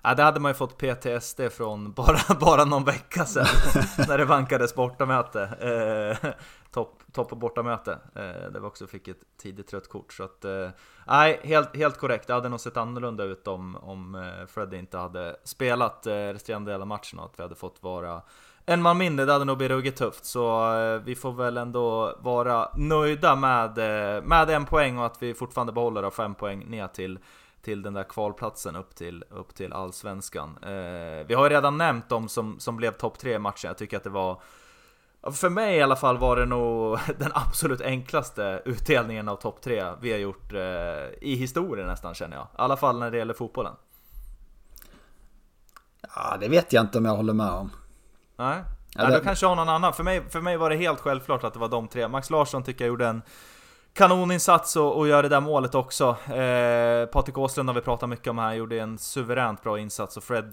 [0.03, 3.45] Ja, det hade man ju fått PTSD från bara, bara någon vecka sedan
[4.07, 5.43] när det vankades bortamöte.
[5.43, 6.29] Eh,
[6.71, 7.91] topp top bortamöte.
[8.15, 10.13] Eh, där vi också fick ett tidigt rött kort.
[10.13, 10.69] Så att, eh,
[11.07, 12.27] nej, helt, helt korrekt.
[12.27, 16.71] Det hade nog sett annorlunda ut om, om eh, Freddy inte hade spelat eh, resterande
[16.71, 18.21] del av matchen och att vi hade fått vara
[18.65, 19.25] en man mindre.
[19.25, 20.25] Det hade nog blivit ruggigt tufft.
[20.25, 25.23] Så eh, vi får väl ändå vara nöjda med, eh, med en poäng och att
[25.23, 27.19] vi fortfarande behåller fem poäng ner till
[27.61, 30.57] till den där kvalplatsen upp till, upp till Allsvenskan.
[30.61, 33.67] Eh, vi har ju redan nämnt de som, som blev topp tre i matchen.
[33.67, 34.41] Jag tycker att det var
[35.31, 39.91] För mig i alla fall var det nog den absolut enklaste utdelningen av topp 3
[40.01, 40.59] vi har gjort eh,
[41.21, 42.45] i historien nästan känner jag.
[42.45, 43.73] I alla fall när det gäller fotbollen.
[46.15, 47.69] Ja, det vet jag inte om jag håller med om.
[48.35, 48.63] Nej,
[48.95, 49.93] ja, du kanske har någon annan.
[49.93, 52.07] För mig, för mig var det helt självklart att det var de tre.
[52.07, 53.21] Max Larsson tycker jag gjorde en
[53.93, 56.17] kanoninsats och, och gör det där målet också.
[56.33, 60.23] Eh, Patrik Åslund har vi pratat mycket om här, gjorde en suveränt bra insats och
[60.23, 60.45] Fred,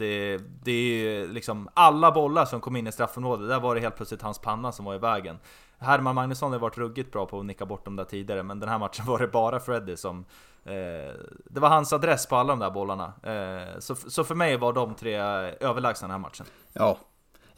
[0.62, 3.96] det är ju liksom alla bollar som kom in i straffområdet, där var det helt
[3.96, 5.38] plötsligt hans panna som var i vägen.
[5.79, 8.68] Herman Magnusson har varit ruggigt bra på att nicka bort dem där tidigare, men den
[8.68, 10.24] här matchen var det bara Freddy som...
[10.64, 13.12] Eh, det var hans adress på alla de där bollarna.
[13.22, 15.16] Eh, så, så för mig var de tre
[15.61, 16.46] överlägsna den här matchen.
[16.72, 16.98] Ja,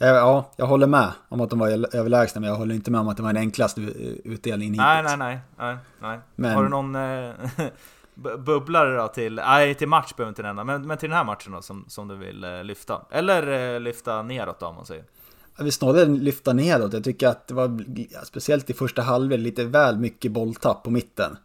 [0.03, 3.09] Ja, jag håller med om att de var överlägsna, men jag håller inte med om
[3.09, 3.81] att det var den enklaste
[4.25, 4.87] utdelningen hittills.
[4.87, 5.39] Nej, nej, nej.
[5.59, 6.19] nej, nej.
[6.37, 6.55] Men...
[6.55, 7.35] Har du någon eh,
[8.39, 11.53] bubblare då till, nej till match behöver inte nämna, men, men till den här matchen
[11.53, 13.01] då som, som du vill eh, lyfta?
[13.11, 15.05] Eller eh, lyfta neråt då om man säger?
[15.57, 16.93] Jag vill snarare lyfta neråt.
[16.93, 17.85] Jag tycker att det var,
[18.25, 21.37] speciellt i första halvlek, lite väl mycket bolltapp på mitten.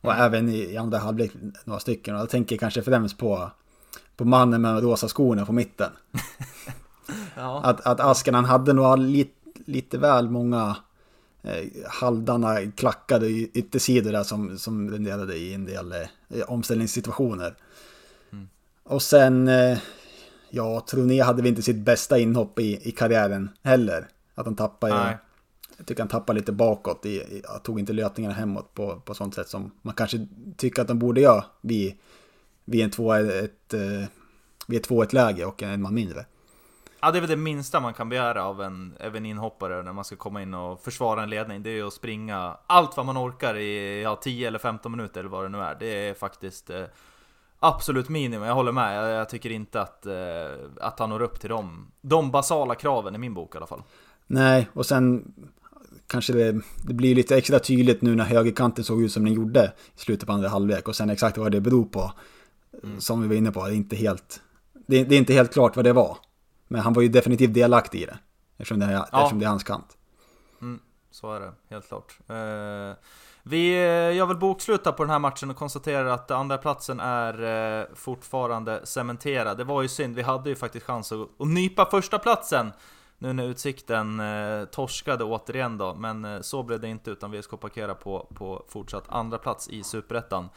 [0.00, 0.24] Och mm.
[0.24, 1.32] även i andra halvlek
[1.64, 2.14] några stycken.
[2.14, 3.50] Och jag tänker kanske främst på,
[4.16, 5.90] på mannen med rosa skorna på mitten.
[7.36, 7.60] Ja.
[7.64, 10.76] Att, att Askanen hade nog lite, lite väl många
[11.42, 17.54] eh, halvdana klackade yttersidor där som, som renderade i en del eh, omställningssituationer.
[18.32, 18.48] Mm.
[18.82, 19.78] Och sen, eh,
[20.50, 24.08] ja, Troné hade vi inte sitt bästa inhopp i, i karriären heller.
[24.34, 25.16] Att han tappade, Nej.
[25.76, 29.34] jag tycker han tappade lite bakåt, i, i, tog inte löpningarna hemåt på, på sånt
[29.34, 31.94] sätt som man kanske tycker att de borde göra vid,
[32.64, 33.44] vid en 2-1
[34.94, 36.26] ett, läge och en man mindre.
[37.04, 40.04] Ja, det är väl det minsta man kan begära av en, även inhoppare när man
[40.04, 41.62] ska komma in och försvara en ledning.
[41.62, 45.20] Det är ju att springa allt vad man orkar i ja, 10 eller 15 minuter
[45.20, 45.76] eller vad det nu är.
[45.80, 46.82] Det är faktiskt eh,
[47.58, 48.48] absolut minimum.
[48.48, 48.96] Jag håller med.
[48.96, 50.14] Jag, jag tycker inte att, eh,
[50.80, 53.82] att han når upp till de, de basala kraven i min bok i alla fall.
[54.26, 55.34] Nej, och sen
[56.06, 59.72] kanske det, det blir lite extra tydligt nu när högerkanten såg ut som den gjorde
[59.96, 62.12] i slutet på andra halvlek och sen exakt vad det beror på.
[62.82, 63.00] Mm.
[63.00, 64.40] Som vi var inne på, det är inte helt,
[64.86, 66.16] det, det är inte helt klart vad det var.
[66.68, 68.18] Men han var ju definitivt delaktig i det.
[68.56, 69.02] Eftersom det är, ja.
[69.12, 69.96] eftersom det är hans kant.
[70.60, 72.18] Mm, så är det, helt klart.
[72.28, 72.96] Eh,
[73.42, 77.42] vi eh, gör väl boksluta på den här matchen och konstaterar att andra platsen är
[77.80, 79.58] eh, fortfarande cementerad.
[79.58, 82.72] Det var ju synd, vi hade ju faktiskt chans att, att nypa första platsen
[83.18, 87.60] nu när Utsikten eh, torskade återigen då, men eh, så blev det inte utan VSK
[87.60, 90.48] parkerar på, på fortsatt andra plats i Superettan.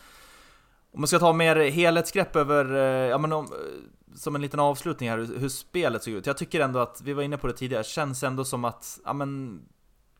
[0.97, 4.59] Om man ska ta mer helhetsgrepp över, eh, ja men om, eh, som en liten
[4.59, 6.25] avslutning här, hur, spelet såg ut.
[6.25, 9.13] Jag tycker ändå att, vi var inne på det tidigare, känns ändå som att, ja
[9.13, 9.61] men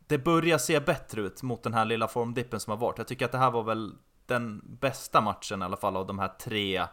[0.08, 2.98] det börjar se bättre ut mot den här lilla formdippen som har varit.
[2.98, 3.94] Jag tycker att det här var väl
[4.26, 6.84] den bästa matchen i alla fall av de här tre.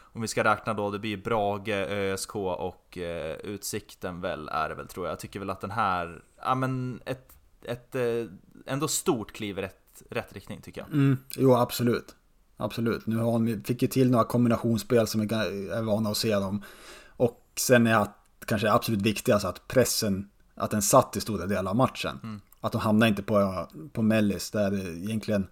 [0.00, 4.74] Om vi ska räkna då, det blir Brage, ÖSK och eh, Utsikten väl är det
[4.74, 5.12] väl tror jag.
[5.12, 8.26] Jag tycker väl att den här, ja men ett, ett eh,
[8.66, 10.88] ändå stort kliv i rätt, rätt riktning tycker jag.
[10.92, 12.16] Mm, jo, absolut.
[12.62, 13.06] Absolut.
[13.06, 16.62] Nu har han, fick ju till några kombinationsspel som vi är vana att se dem.
[17.08, 21.46] Och sen är att, kanske det absolut viktigaste att pressen, att den satt i stora
[21.46, 22.20] delar av matchen.
[22.22, 22.40] Mm.
[22.60, 25.46] Att de hamnade inte på, på mellis där det egentligen,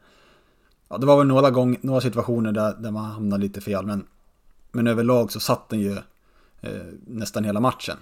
[0.88, 3.87] ja det var väl några, gång, några situationer där, där man hamnade lite fel.
[3.87, 4.07] Men,
[4.73, 5.96] men överlag så satt den ju
[6.61, 7.96] eh, nästan hela matchen.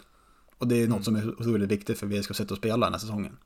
[0.59, 1.05] Och det är något mm.
[1.05, 3.37] som är otroligt viktigt för VSK sätt att spela den här säsongen.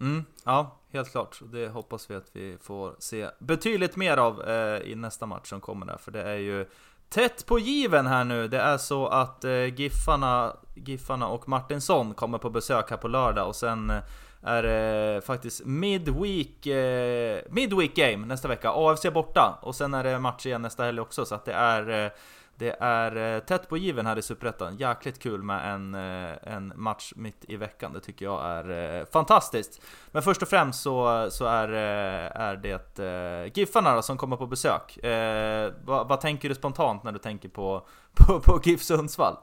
[0.00, 1.40] Mm, ja, helt klart.
[1.52, 5.60] Det hoppas vi att vi får se betydligt mer av eh, i nästa match som
[5.60, 6.66] kommer där, för det är ju
[7.08, 8.48] tätt på given här nu.
[8.48, 13.48] Det är så att eh, Giffarna, Giffarna och Martinsson kommer på besök här på lördag
[13.48, 14.02] och sen eh,
[14.42, 18.72] är det faktiskt midweek, eh, midweek game nästa vecka.
[18.74, 22.04] AFC borta och sen är det match igen nästa helg också så att det är
[22.04, 22.10] eh,
[22.58, 24.76] det är eh, tätt på given här i Superettan.
[24.76, 27.92] Jäkligt kul med en, eh, en match mitt i veckan.
[27.92, 29.82] Det tycker jag är eh, fantastiskt.
[30.12, 34.96] Men först och främst så, så är, är det Giffarna som kommer på besök.
[34.96, 39.36] Eh, vad, vad, tänker du spontant när du tänker på, på, på GIF Sundsvall?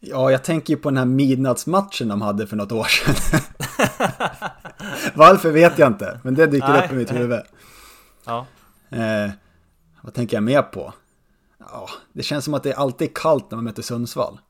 [0.00, 3.14] Ja, jag tänker ju på den här midnattsmatchen de hade för något år sedan.
[5.14, 6.84] Varför vet jag inte, men det dyker Nej.
[6.84, 7.42] upp i mitt huvud.
[8.24, 8.46] Ja.
[8.90, 9.30] Eh,
[10.00, 10.92] vad tänker jag mer på?
[11.70, 14.40] Ja, det känns som att det alltid är kallt när man möter Sundsvall.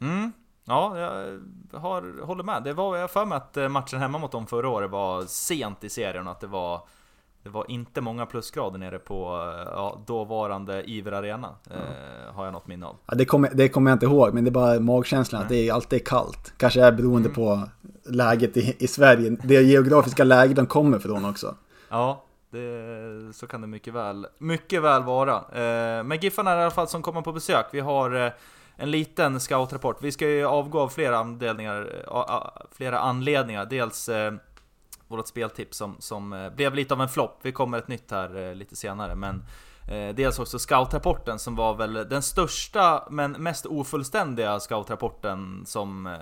[0.00, 0.32] Mm.
[0.64, 1.40] Ja, jag
[1.78, 2.62] har, håller med.
[2.62, 5.84] Det var, jag för mig att eh, matchen hemma mot dem förra året var sent
[5.84, 6.80] i serien och att det var
[7.44, 11.82] det var inte många plusgrader nere på eh, ja, dåvarande Iver Arena, mm.
[11.82, 12.96] eh, har jag något minne av.
[13.06, 15.46] Ja, det, kommer, det kommer jag inte ihåg, men det är bara magkänslan mm.
[15.46, 16.52] att det är alltid kallt.
[16.56, 17.34] Kanske är beroende mm.
[17.34, 17.62] på
[18.04, 21.54] läget i, i Sverige, det geografiska läget de kommer från också.
[21.88, 25.36] Ja, det, så kan det mycket väl, mycket väl vara.
[25.36, 27.66] Eh, men Giffarna är i alla fall som kommer på besök.
[27.72, 28.32] Vi har eh,
[28.76, 30.02] en liten scoutrapport.
[30.02, 33.66] Vi ska ju avgå av flera anledningar, eh, flera anledningar.
[33.66, 34.34] Dels eh,
[35.08, 37.38] vårt speltips som, som eh, blev lite av en flopp.
[37.42, 39.42] Vi kommer ett nytt här eh, lite senare, men Eh,
[40.14, 46.12] dels också scoutrapporten som var väl den största men mest ofullständiga scoutrapporten som, eh,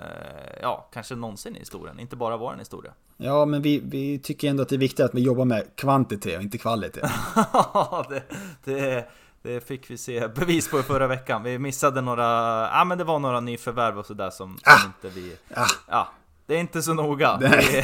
[0.61, 1.99] ja, kanske någonsin i historien.
[1.99, 2.91] Inte bara vår historia.
[3.17, 6.37] Ja, men vi, vi tycker ändå att det är viktigt att vi jobbar med kvantitet
[6.37, 7.01] och inte kvalitet.
[7.35, 8.23] Ja, det,
[8.63, 9.07] det,
[9.41, 11.43] det fick vi se bevis på förra veckan.
[11.43, 12.23] Vi missade några,
[12.73, 15.35] ja men det var några nyförvärv och sådär som, som ah, inte vi...
[15.55, 16.07] Ah, ja,
[16.53, 17.37] det är inte så noga.
[17.41, 17.83] Vi,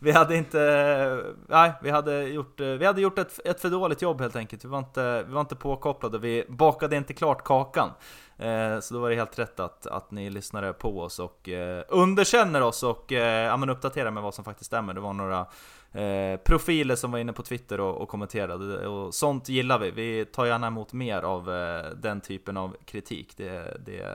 [0.00, 1.34] vi, hade inte...
[1.48, 4.64] Nej, vi hade gjort, vi hade gjort ett, ett för dåligt jobb helt enkelt.
[4.64, 7.90] Vi var inte, vi var inte påkopplade, vi bakade inte klart kakan.
[8.38, 11.84] Eh, så då var det helt rätt att, att ni lyssnade på oss och eh,
[11.88, 14.94] underkänner oss och eh, ja, men uppdaterar med vad som faktiskt stämmer.
[14.94, 15.46] Det var några
[15.94, 19.90] Eh, profiler som var inne på Twitter och, och kommenterade och sånt gillar vi.
[19.90, 23.32] Vi tar gärna emot mer av eh, den typen av kritik.
[23.36, 24.06] Det, det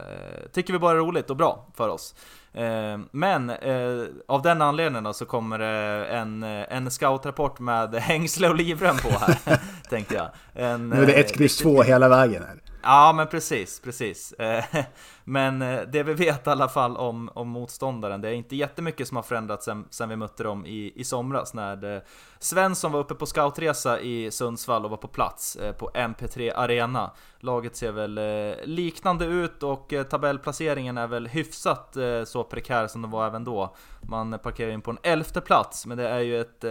[0.53, 2.15] tycker vi bara är roligt och bra för oss.
[2.53, 8.55] Eh, men eh, av den anledningen så kommer det en, en scoutrapport med hängsle och
[8.55, 9.59] livrem på här,
[9.89, 10.29] tänkte jag.
[10.53, 12.66] En, nu är det ett kryss två hela vägen här.
[12.89, 14.33] Ja, men precis, precis.
[14.33, 14.63] Eh,
[15.23, 19.07] men eh, det vi vet i alla fall om, om motståndaren, det är inte jättemycket
[19.07, 22.01] som har förändrats sen, sen vi mötte dem i, i somras när eh,
[22.39, 27.11] Svensson var uppe på scoutresa i Sundsvall och var på plats på MP3 Arena.
[27.39, 28.19] Laget ser väl
[28.63, 33.75] liknande ut och tabellplaceringen är väl hyfsat så prekär som den var även då.
[34.01, 36.65] Man parkerar in på en elfte plats, men det är ju ett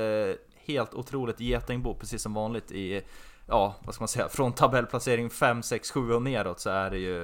[0.66, 3.02] helt otroligt getingbo, precis som vanligt i
[3.46, 6.98] ja, vad ska man säga, från tabellplacering 5, 6, 7 och neråt så är det
[6.98, 7.16] ju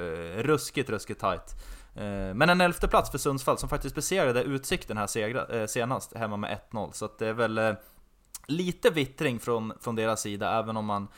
[0.42, 1.56] ruskigt, ruskigt tight.
[1.94, 6.16] Eh, men en elfte plats för Sundsvall som faktiskt besegrade Utsikten här segra, eh, senast
[6.16, 6.92] hemma med 1-0.
[6.92, 7.72] Så att det är väl eh,
[8.46, 11.08] lite vittring från, från deras sida, även om man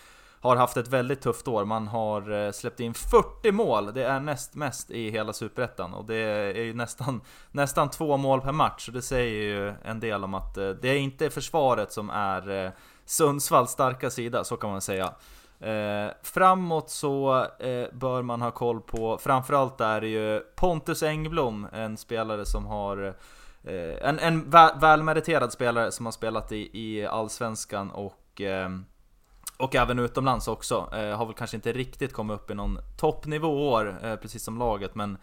[0.40, 1.64] har haft ett väldigt tufft år.
[1.64, 5.95] Man har släppt in 40 mål, det är näst mest i hela Superettan.
[5.95, 8.87] Och det är ju nästan, nästan två mål per match.
[8.87, 12.73] Så det säger ju en del om att det är inte försvaret som är
[13.05, 15.14] Sundsvalls starka sida, så kan man säga.
[15.61, 21.67] Eh, framåt så eh, bör man ha koll på, framförallt är det ju Pontus Engblom,
[21.73, 23.14] en spelare som har
[23.64, 28.69] eh, en, en välmeriterad spelare som har spelat i, i Allsvenskan och eh,
[29.57, 30.90] och även utomlands också.
[30.93, 34.59] Eh, har väl kanske inte riktigt kommit upp i någon toppnivå år, eh, precis som
[34.59, 35.19] laget, men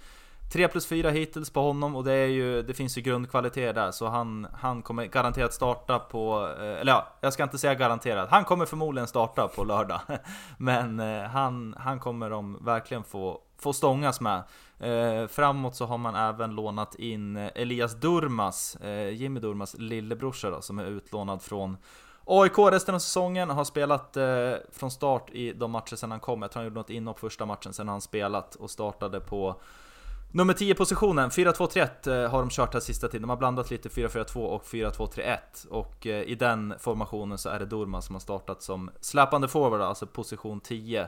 [0.52, 3.92] 3 plus 4 hittills på honom och det, är ju, det finns ju grundkvalitet där
[3.92, 8.30] så han, han kommer garanterat starta på, eh, eller ja, jag ska inte säga garanterat,
[8.30, 10.00] han kommer förmodligen starta på lördag.
[10.58, 14.44] Men eh, han, han kommer de verkligen få, få stångas med.
[14.80, 18.78] Eh, framåt så har man även lånat in eh, Elias Durmas,
[19.12, 21.78] Jimmy Durmas lillebrorsa då, som är utlånad från
[22.26, 26.42] AIK resten av säsongen, har spelat eh, från start i de matcher sen han kom.
[26.42, 29.62] Jag tror han gjorde något inhopp första matchen sen han spelat och startade på
[30.34, 33.22] Nummer 10 positionen, 4-2-3-1 eh, har de kört här sista tiden.
[33.22, 35.38] De har blandat lite 4-4-2 och 4-2-3-1.
[35.70, 39.82] Och eh, i den formationen så är det Durman som har startat som släpande forward,
[39.82, 41.08] alltså position 10.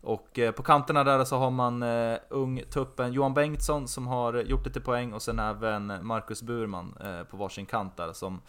[0.00, 4.34] Och eh, på kanterna där så har man ungtuppen ung tuppen Johan Bengtsson som har
[4.34, 6.94] gjort lite poäng och sen även Marcus Burman
[7.30, 8.40] på varsin kant där som,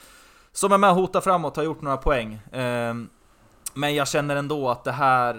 [0.52, 2.40] som är med och hotar framåt, har gjort några poäng.
[2.52, 3.10] Ehm,
[3.80, 5.34] men jag känner ändå att det här,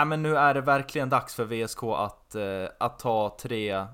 [0.00, 2.42] äh, men nu är det verkligen dags för VSK att, äh,
[2.78, 3.86] att ta tre, äh,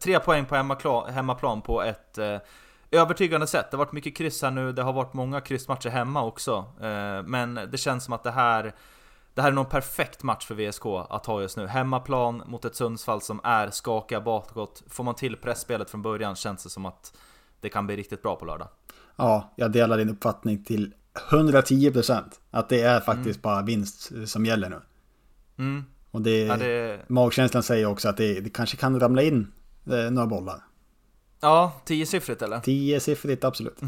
[0.00, 2.38] tre poäng på hemmaplan, hemmaplan på ett äh,
[2.90, 3.70] övertygande sätt.
[3.70, 6.64] Det har varit mycket kryss här nu, det har varit många kryssmatcher hemma också.
[7.24, 8.74] men det känns som att det här,
[9.34, 11.66] det här är nog en perfekt match för VSK att ha just nu.
[11.66, 14.82] Hemmaplan mot ett Sundsvall som är skakiga bakåt.
[14.88, 17.16] Får man till pressspelet från början känns det som att
[17.60, 18.68] det kan bli riktigt bra på lördag.
[19.16, 20.94] Ja, jag delar din uppfattning till
[21.30, 22.40] 110 procent.
[22.50, 23.42] Att det är faktiskt mm.
[23.42, 24.80] bara vinst som gäller nu.
[25.58, 25.84] Mm.
[26.10, 29.52] Och det, ja, det, magkänslan säger också att det, det kanske kan ramla in
[29.86, 30.64] eh, några bollar.
[31.40, 32.60] Ja, tiosiffrigt eller?
[32.60, 33.80] Tiosiffrigt, absolut.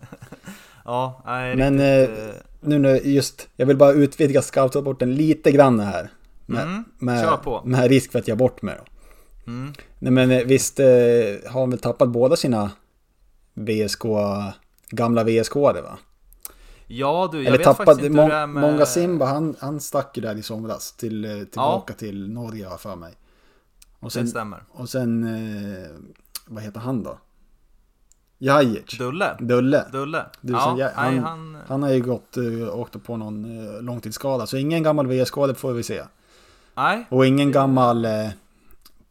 [0.84, 5.80] ja, nej, Men riktigt, eh, nu när just, jag vill bara utvidga scoutrapporten lite grann
[5.80, 6.10] här.
[6.46, 8.84] Med, mm, med, med risk för att jag bort mig då.
[9.52, 9.72] Mm.
[9.98, 10.86] Nej men eh, visst eh,
[11.50, 12.70] har han väl tappat båda sina
[13.54, 14.02] VSK,
[14.90, 15.98] gamla VSK det va?
[16.98, 18.62] Ja du, jag Eller vet tappade, faktiskt inte hur det är med...
[18.62, 21.98] Många Simba, han, han stack ju där i somras till, eh, tillbaka ja.
[21.98, 23.14] till Norge har för mig.
[24.00, 24.64] Och sen, det stämmer.
[24.70, 25.90] Och sen, eh,
[26.46, 27.18] vad heter han då?
[28.38, 28.98] Jajic.
[28.98, 29.36] Dulle.
[29.40, 29.84] Dulle.
[29.92, 30.24] Dulle.
[30.40, 31.56] Du, ja, han, nej, han...
[31.66, 34.46] han har ju gått och uh, åkt på någon uh, långtidsskada.
[34.46, 36.02] Så ingen gammal VS-skada får vi se.
[36.74, 37.06] Nej.
[37.10, 38.28] Och ingen gammal uh,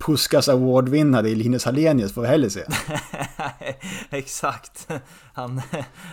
[0.05, 2.63] Puskas Award-vinnare i Linus Hallenius får vi heller se.
[4.09, 4.87] Exakt.
[5.33, 5.61] Han,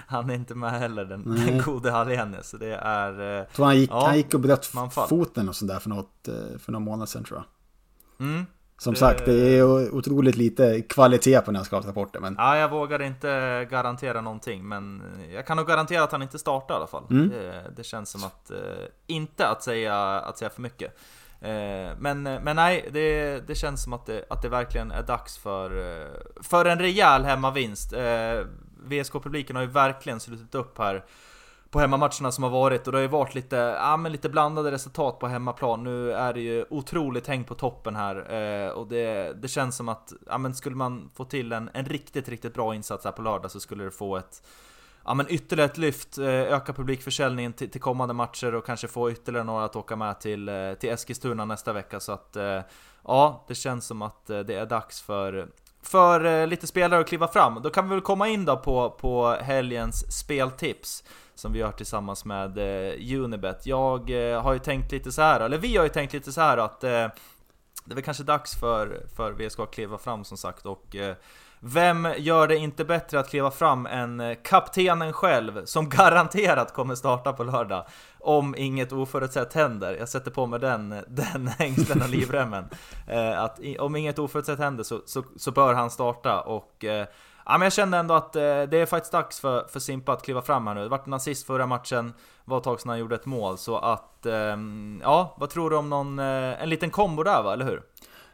[0.06, 2.54] han är inte med heller, den, den gode Hallenius.
[2.60, 3.20] Det är...
[3.56, 4.72] Jag han gick, ja, han gick och bröt
[5.08, 8.26] foten och sådär för, något, eh, för några månader sedan tror jag.
[8.26, 8.46] Mm.
[8.78, 8.98] Som det...
[9.00, 12.22] sagt, det är otroligt lite kvalitet på den här skadesrapporten.
[12.22, 12.34] Men...
[12.38, 13.28] Ja, jag vågar inte
[13.70, 17.04] garantera någonting, men jag kan nog garantera att han inte startar i alla fall.
[17.10, 17.28] Mm.
[17.28, 18.56] Det, det, känns som att, eh,
[19.06, 20.98] inte att säga, att säga för mycket.
[21.40, 25.02] Eh, men, eh, men nej, det, det känns som att det, att det verkligen är
[25.02, 27.92] dags för, eh, för en rejäl hemmavinst.
[28.84, 31.04] VSK-publiken har ju verkligen slutit upp här
[31.70, 34.70] på hemmamatcherna som har varit och det har ju varit lite, ja, men lite blandade
[34.70, 35.84] resultat på hemmaplan.
[35.84, 40.12] Nu är det ju otroligt häng på toppen här och det, det känns som att
[40.26, 43.50] ja, men skulle man få till en, en riktigt, riktigt bra insats här på lördag
[43.50, 44.42] så skulle det få ett
[45.08, 49.10] ja, men ytterligare ett lyft, eh, öka publikförsäljningen till, till, kommande matcher och kanske få
[49.10, 52.00] ytterligare några att åka med till, eh, till Eskilstuna nästa vecka.
[52.00, 52.60] Så att eh,
[53.04, 55.48] ja, det känns som att det är dags för,
[55.82, 57.62] för lite spelare att kliva fram.
[57.62, 61.04] Då kan vi väl komma in då på, på helgens speltips
[61.34, 62.58] som vi gör tillsammans med
[63.12, 63.66] Unibet.
[63.66, 64.10] Jag
[64.42, 66.80] har ju tänkt lite så här, eller vi har ju tänkt lite så här att
[66.80, 66.90] det
[67.90, 70.96] är väl kanske dags för, för VSK att kliva fram som sagt och
[71.60, 76.94] vem gör det inte bättre att kliva fram än eh, kaptenen själv, som garanterat kommer
[76.94, 77.84] starta på lördag,
[78.18, 79.96] om inget oförutsett händer.
[79.98, 82.64] Jag sätter på mig den, eh, den hängslen och livremmen.
[83.06, 87.06] Eh, att om inget oförutsett händer så, så, så bör han starta och eh,
[87.50, 90.22] Ja, men jag kände ändå att eh, det är faktiskt dags för, för Simpa att
[90.22, 90.82] kliva fram här nu.
[90.82, 93.58] Det vart en assist förra matchen, var ett tag sedan han gjorde ett mål.
[93.58, 94.56] Så att, eh,
[95.02, 97.82] ja, vad tror du om någon, en liten kombo där va, eller hur?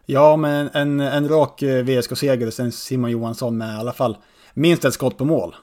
[0.07, 4.17] Ja, men en, en rak eh, VSK-seger och sen Simon Johansson med i alla fall
[4.55, 5.57] minst ett skott på mål.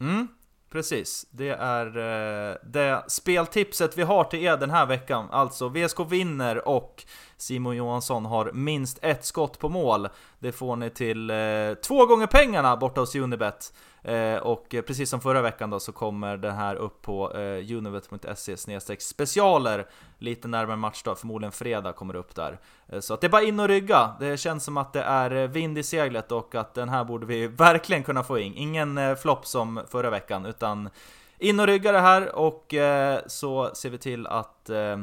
[0.00, 0.28] Mm,
[0.72, 1.26] precis.
[1.30, 5.28] Det är eh, det speltipset vi har till er den här veckan.
[5.30, 7.04] Alltså VSK vinner och
[7.42, 10.08] Simon Johansson har minst ett skott på mål.
[10.38, 11.36] Det får ni till eh,
[11.82, 13.72] två gånger pengarna borta hos Unibet.
[14.02, 18.56] Eh, och precis som förra veckan då så kommer den här upp på eh, unibet.se
[18.98, 19.86] specialer
[20.18, 22.58] lite närmare matchdag, förmodligen fredag kommer det upp där.
[22.88, 24.16] Eh, så att det är bara in och rygga.
[24.20, 27.26] Det känns som att det är eh, vind i seglet och att den här borde
[27.26, 28.54] vi verkligen kunna få in.
[28.56, 30.90] Ingen eh, flopp som förra veckan, utan
[31.38, 34.96] in och rygga det här och eh, så ser vi till att eh,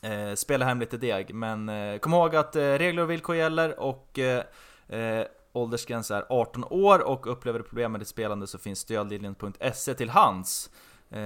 [0.00, 1.34] eh, spela hem lite deg.
[1.34, 4.42] Men eh, kom ihåg att eh, regler och villkor gäller och eh,
[4.88, 9.94] eh åldersgräns är 18 år och upplever du problem med ditt spelande så finns stödlinjen.se
[9.94, 10.70] till hands.
[11.10, 11.18] Eh,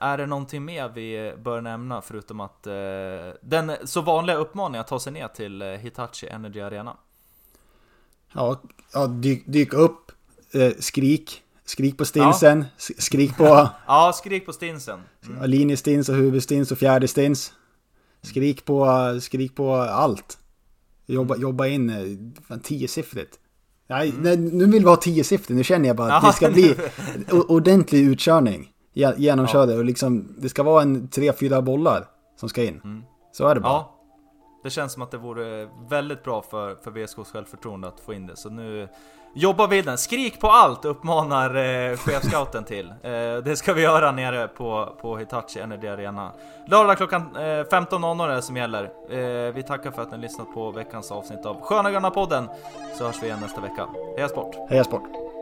[0.00, 2.72] är det någonting mer vi bör nämna förutom att eh,
[3.40, 6.96] den så vanliga uppmaningen att ta sig ner till Hitachi Energy Arena?
[8.32, 8.60] Ja,
[8.92, 10.12] ja dyk, dyk upp,
[10.78, 12.94] skrik, skrik på stinsen, ja.
[12.98, 13.44] skrik på...
[13.86, 15.00] ja, skrik på stinsen.
[15.26, 15.50] Mm.
[15.50, 17.52] Linjestins och huvudstins och fjärdestins.
[18.24, 18.88] Skrik på,
[19.20, 20.38] skrik på allt.
[21.06, 23.38] Jobba, jobba in eh, tiosiffrigt.
[23.86, 24.22] Nej, mm.
[24.22, 25.56] nej, nu vill vi ha tiosiffrigt.
[25.56, 26.76] Nu känner jag bara att det ska bli
[27.48, 28.70] ordentlig utkörning.
[29.16, 29.78] Genomkörde ja.
[29.78, 32.06] och liksom, det ska vara en tre, fyra bollar
[32.40, 32.80] som ska in.
[32.84, 33.02] Mm.
[33.32, 33.72] Så är det bara.
[33.72, 33.90] Ja.
[34.62, 38.26] Det känns som att det vore väldigt bra för, för VSKs självförtroende att få in
[38.26, 38.36] det.
[38.36, 38.88] Så nu
[39.36, 42.90] Jobba bilden, skrik på allt uppmanar eh, chefscouten till.
[42.90, 46.32] Eh, det ska vi göra nere på, på Hitachi Energy Arena.
[46.66, 48.84] Lördag klockan eh, 15.00 är det som gäller.
[48.84, 52.48] Eh, vi tackar för att ni lyssnat på veckans avsnitt av Sköna Gröna podden.
[52.98, 53.86] Så hörs vi igen nästa vecka.
[54.16, 54.56] Heja Sport!
[54.70, 55.33] Heja Sport!